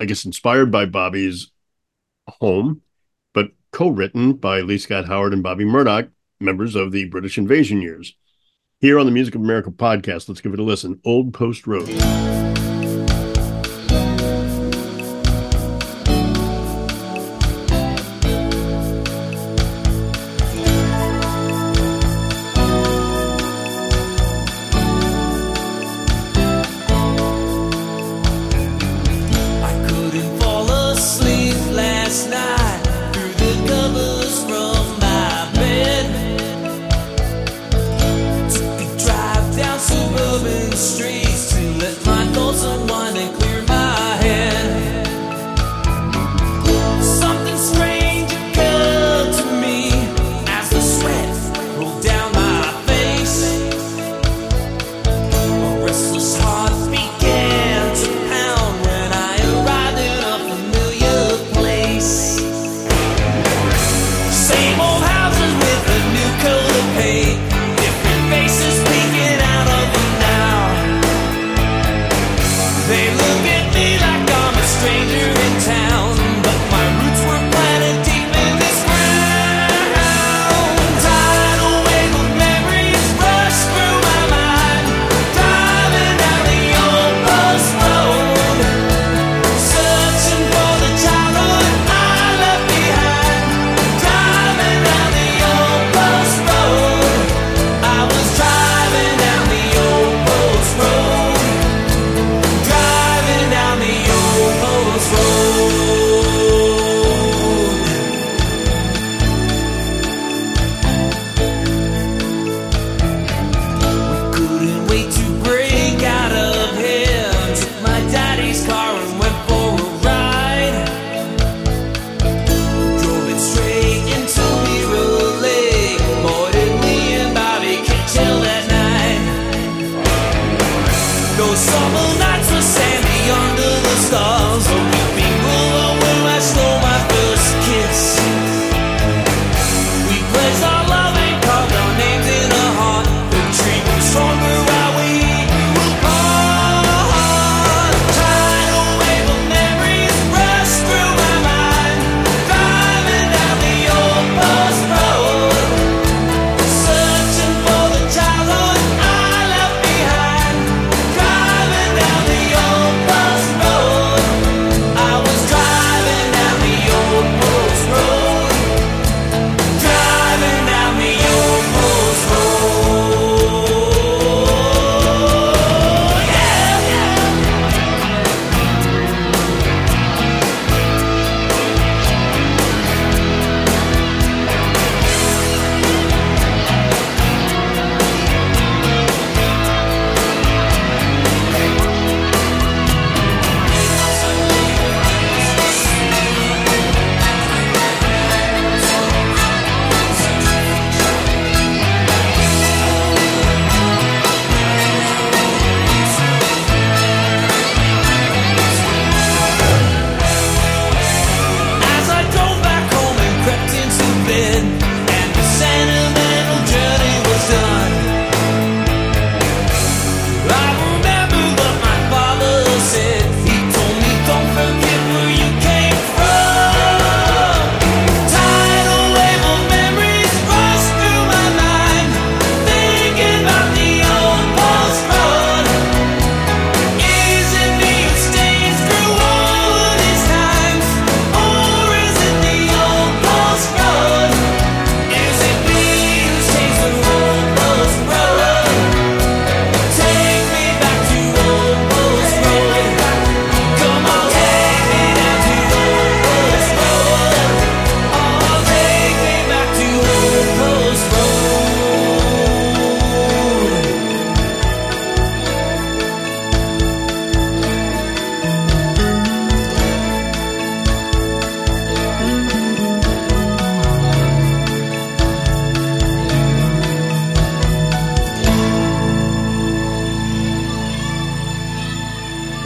[0.00, 1.50] I guess inspired by Bobby's
[2.28, 2.82] home,
[3.32, 6.08] but co-written by Lee Scott Howard and Bobby Murdock,
[6.40, 8.14] members of the British Invasion years.
[8.80, 11.00] Here on the Music of America podcast, let's give it a listen.
[11.04, 11.88] Old Post Road.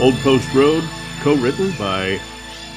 [0.03, 0.83] Old Post Road,
[1.21, 2.19] co written by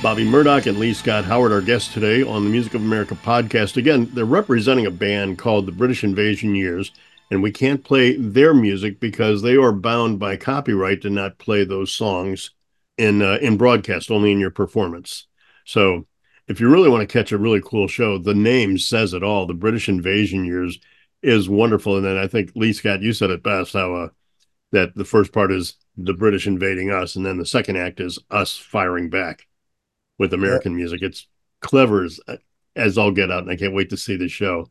[0.01, 3.77] Bobby Murdock and Lee Scott Howard, our guests today on the Music of America podcast.
[3.77, 6.93] Again, they're representing a band called the British Invasion Years,
[7.33, 11.65] and we can't play their music because they are bound by copyright to not play
[11.65, 12.53] those songs
[12.97, 15.27] in uh, in broadcast, only in your performance.
[15.65, 16.07] So,
[16.47, 19.47] if you really want to catch a really cool show, the name says it all.
[19.47, 20.79] The British Invasion Years
[21.25, 24.09] is wonderful, and then I think Lee Scott, you said it best how uh,
[24.71, 28.19] that the first part is the British invading us, and then the second act is
[28.31, 29.47] us firing back
[30.19, 31.03] with American music.
[31.03, 31.27] It's
[31.61, 32.21] clever as,
[32.75, 34.71] as all get out, and I can't wait to see the show.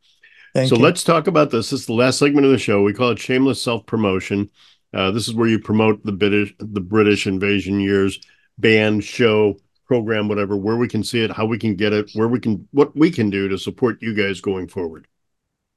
[0.54, 0.82] Thank so you.
[0.82, 1.70] let's talk about this.
[1.72, 2.82] This is the last segment of the show.
[2.82, 4.50] We call it shameless self promotion.
[4.94, 8.20] Uh, this is where you promote the British, the British invasion years
[8.58, 12.30] band, show, program, whatever, where we can see it, how we can get it, where
[12.30, 15.08] we can, what we can do to support you guys going forward.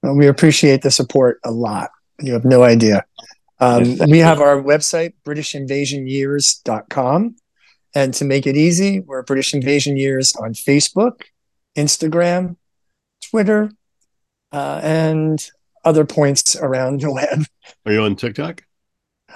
[0.06, 1.90] Uh, We appreciate the support a lot.
[2.20, 3.04] You have no idea.
[3.60, 7.36] Um, we have our website, britishinvasionyears.com.
[7.94, 11.22] And to make it easy, we're British Invasion Years on Facebook,
[11.76, 12.56] Instagram,
[13.30, 13.70] Twitter,
[14.52, 15.44] uh, and
[15.84, 17.44] other points around the web.
[17.86, 18.62] Are you on TikTok?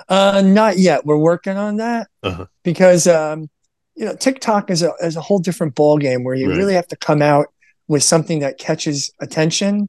[0.09, 1.05] Uh, not yet.
[1.07, 2.47] We're working on that Uh-huh.
[2.62, 3.49] because um,
[3.95, 6.57] you know TikTok is a is a whole different ball game where you Right.
[6.57, 7.47] really have to come out
[7.89, 9.89] with something that catches attention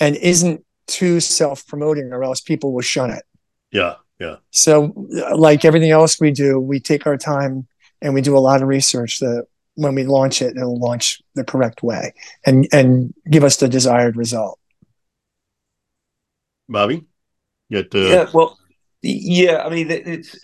[0.00, 3.24] and isn't too self promoting, or else people will shun it.
[3.76, 4.36] Yeah, yeah.
[4.50, 4.92] So,
[5.36, 7.66] like everything else we do, we take our time
[8.00, 11.44] and we do a lot of research that when we launch it, it'll launch the
[11.44, 12.14] correct way
[12.46, 14.58] and and give us the desired result.
[16.68, 17.04] Bobby,
[17.70, 18.58] get uh, yeah, well,
[19.02, 19.58] yeah.
[19.58, 20.36] I mean, it's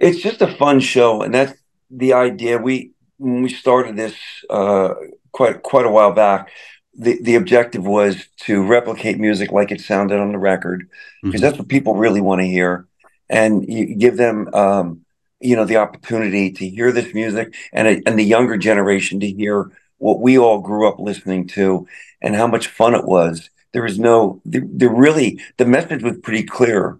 [0.00, 1.52] it's just a fun show, and that's
[1.90, 2.56] the idea.
[2.56, 4.16] We when we started this
[4.48, 4.94] uh,
[5.30, 6.50] quite quite a while back,
[6.98, 10.88] the the objective was to replicate music like it sounded on the record,
[11.22, 11.44] because Mhm.
[11.44, 12.86] that's what people really want to hear,
[13.28, 14.48] and you give them.
[14.54, 15.00] Um,
[15.38, 19.70] you know the opportunity to hear this music and and the younger generation to hear
[19.98, 21.86] what we all grew up listening to
[22.22, 26.16] and how much fun it was there was no there, there really the message was
[26.22, 26.96] pretty clear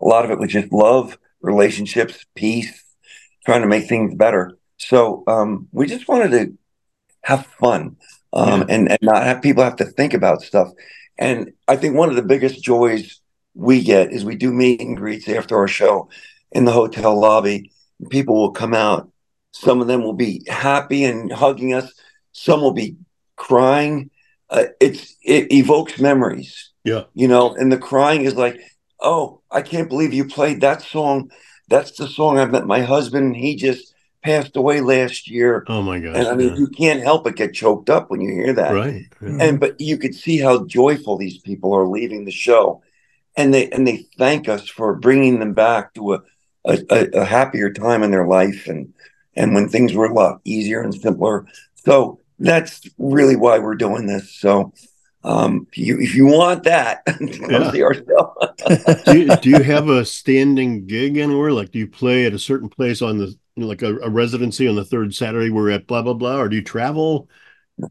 [0.00, 2.82] a lot of it was just love relationships peace
[3.46, 6.52] trying to make things better so um we just wanted to
[7.22, 7.94] have fun
[8.32, 8.66] um Yeah.
[8.74, 10.68] and and not have people have to think about stuff.
[11.18, 13.20] And i think one of the biggest joys
[13.54, 16.08] we get is we do meet and greets after our show
[16.52, 17.72] in the hotel lobby.
[18.10, 19.10] People will come out.
[19.52, 21.92] Some of them will be happy and hugging us.
[22.32, 22.96] Some will be
[23.36, 24.10] crying.
[24.50, 26.70] Uh, it's it evokes memories.
[26.84, 27.04] Yeah.
[27.14, 28.56] you know and the crying is like
[29.00, 31.30] oh i can't believe you played that song.
[31.68, 33.26] That's the song i met my husband.
[33.26, 33.92] And he just
[34.28, 36.56] passed away last year oh my gosh, and i mean yeah.
[36.56, 39.40] you can't help but get choked up when you hear that right, right.
[39.40, 42.82] and but you could see how joyful these people are leaving the show
[43.38, 46.20] and they and they thank us for bringing them back to a
[46.64, 48.92] a, a, happier time in their life and
[49.34, 54.06] and when things were a lot easier and simpler so that's really why we're doing
[54.06, 54.72] this so
[55.24, 57.70] um you if you want that Yeah.
[57.70, 57.94] see our
[59.06, 61.52] do, you, do you have a standing gig anywhere?
[61.52, 64.08] Like, do you play at a certain place on the, you know, like a, a
[64.08, 65.50] residency on the third Saturday?
[65.50, 67.28] We're at blah blah blah, or do you travel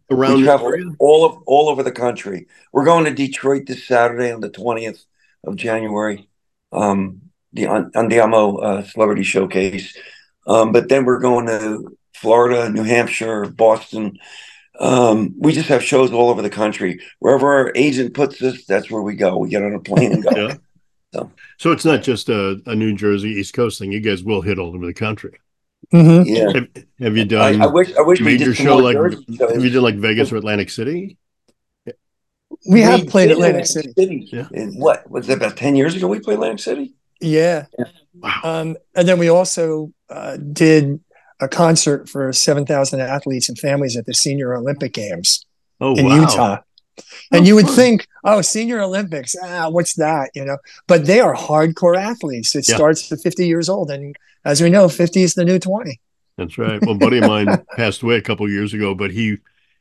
[0.09, 2.47] around we travel all of all over the country.
[2.71, 5.03] We're going to Detroit this Saturday on the twentieth
[5.43, 6.29] of January,
[6.71, 9.97] um, the An- Andiamo uh, Celebrity Showcase.
[10.45, 14.17] Um, but then we're going to Florida, New Hampshire, Boston.
[14.79, 17.01] Um, we just have shows all over the country.
[17.19, 19.37] Wherever our agent puts us, that's where we go.
[19.37, 20.47] We get on a plane and go.
[20.47, 20.55] Yeah.
[21.13, 21.31] So.
[21.57, 23.91] So it's not just a, a New Jersey East Coast thing.
[23.91, 25.39] You guys will hit all over the country.
[25.93, 26.25] Mhm.
[26.25, 28.95] Yeah, Have, have you done I wish I wish we did some show more like
[28.97, 29.39] shows.
[29.39, 31.17] have you done like Vegas or Atlantic City?
[32.69, 33.93] We have played did Atlantic City.
[34.31, 34.47] Yeah.
[34.53, 36.07] And what was that about ten years ago?
[36.07, 36.93] We played Atlantic City.
[37.21, 37.65] Yeah.
[38.15, 38.41] Wow.
[38.43, 40.99] Um, and then we also uh, did
[41.39, 45.45] a concert for 7,000 athletes and families at the Senior Olympic Games
[45.79, 46.15] Oh in wow.
[46.21, 46.57] Utah.
[47.31, 50.31] And you would think, oh, Senior Olympics, ah, what's that?
[50.33, 50.57] You know,
[50.87, 52.55] but they are hardcore athletes.
[52.55, 52.75] It Yeah.
[52.75, 53.91] starts at 50 years old.
[53.91, 54.15] And
[54.45, 55.99] as we know, 50 is the new 20.
[56.37, 56.81] That's right.
[56.81, 59.37] Well, a buddy of mine passed away a couple years ago, but he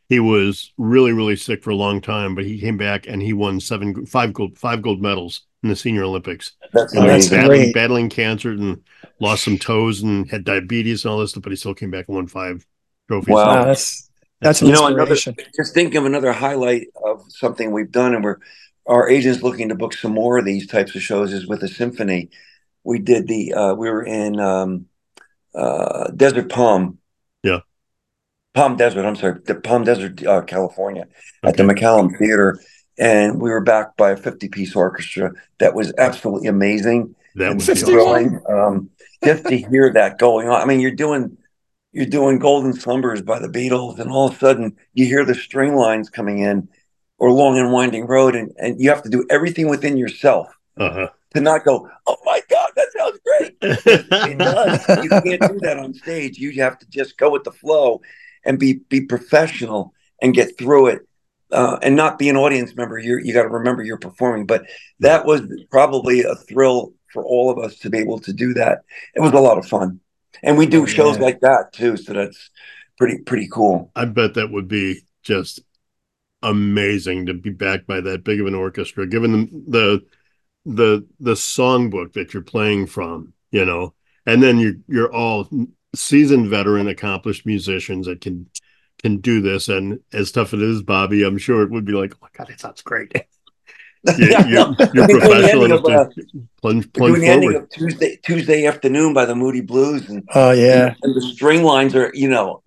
[0.08, 2.34] he was really really sick for a long time.
[2.34, 5.76] But he came back and he won seven five gold five gold medals in the
[5.76, 6.52] Senior Olympics.
[6.72, 7.74] That's that's battling, great.
[7.74, 8.82] battling cancer and
[9.20, 12.06] lost some toes and had diabetes and all this stuff, but he still came back
[12.08, 12.64] and won five
[13.08, 13.34] trophies.
[13.34, 13.46] Wow.
[13.46, 14.05] Wow, that's
[14.40, 18.22] that's an you know another just think of another highlight of something we've done and
[18.22, 18.38] we're
[18.86, 21.68] our agents looking to book some more of these types of shows is with the
[21.68, 22.30] symphony.
[22.84, 24.86] We did the uh we were in um
[25.54, 26.98] uh desert palm.
[27.42, 27.60] Yeah.
[28.54, 31.06] palm desert i'm sorry the palm desert uh, california
[31.44, 32.58] at the mccallum theater
[32.98, 37.14] and we were backed by a 50 piece orchestra that was absolutely amazing.
[37.34, 37.94] That was the 50 awesome.
[37.94, 38.90] thrilling um
[39.24, 40.60] just to hear that going on.
[40.60, 41.36] I mean you're doing
[41.96, 45.34] you're doing Golden Slumbers by the Beatles, and all of a sudden you hear the
[45.34, 46.68] string lines coming in,
[47.18, 51.08] or Long and Winding Road, and, and you have to do everything within yourself Uh
[51.34, 53.56] to not go, oh my God, that sounds great.
[53.60, 55.04] It does.
[55.04, 56.38] You can't do that on stage.
[56.38, 58.00] You have to just go with the flow
[58.44, 61.00] and be be professional and get through it.
[61.52, 62.98] Uh, and not be an audience member.
[62.98, 64.46] You you got to remember you're performing.
[64.46, 64.64] But
[65.00, 68.82] that was probably a thrill for all of us to be able to do that.
[69.14, 70.00] It was a lot of fun,
[70.42, 71.20] and we do Oh, shows yeah.
[71.20, 71.96] like that too.
[71.96, 72.50] So that's
[72.98, 73.92] pretty pretty cool.
[73.94, 75.60] I bet that would be just
[76.42, 79.32] amazing to be backed by that big of an orchestra, given
[79.68, 80.06] the
[80.66, 83.94] the the the songbook that you're playing from, you know,
[84.26, 85.48] and then you're you're all
[85.94, 88.48] seasoned veteran, accomplished musicians that can
[89.02, 89.68] can do this.
[89.68, 92.28] And as tough as it is, Bobby, I'm sure it would be like, oh my
[92.36, 93.12] god, it sounds great.
[94.04, 96.22] You, Yeah, you, no, you're we're doing the professional enough of, uh, to
[96.60, 97.64] plunge plunge doing the ending forward.
[97.64, 100.94] of Tuesday Tuesday afternoon by the Moody Blues, and Oh yeah.
[101.02, 102.62] and the string lines are you know.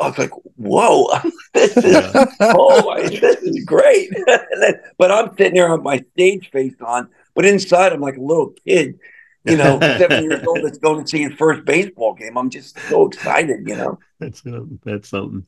[0.00, 1.06] I was like, "Whoa,
[1.54, 2.24] this is Yeah.
[2.40, 4.10] oh, my, this is great.
[4.26, 8.20] Then- but I'm sitting there with my stage face on, but inside I'm like a
[8.22, 8.98] little kid,
[9.44, 12.38] you know, seven years old that's going to see his first baseball game.
[12.38, 13.98] I'm just so excited, you know.
[14.18, 15.46] That's uh, that's something.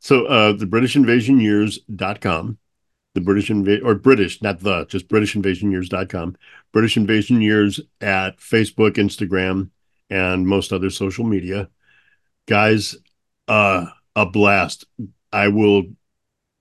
[0.00, 2.58] So uh the British Invasion Years.com,
[3.14, 6.36] the British invasion or British, not the, just British Invasion Years.com,
[6.72, 9.70] British Invasion Years at Facebook, Instagram,
[10.10, 11.68] and most other social media.
[12.46, 12.96] Guys,
[13.48, 13.86] uh
[14.16, 14.84] a blast.
[15.32, 15.84] I will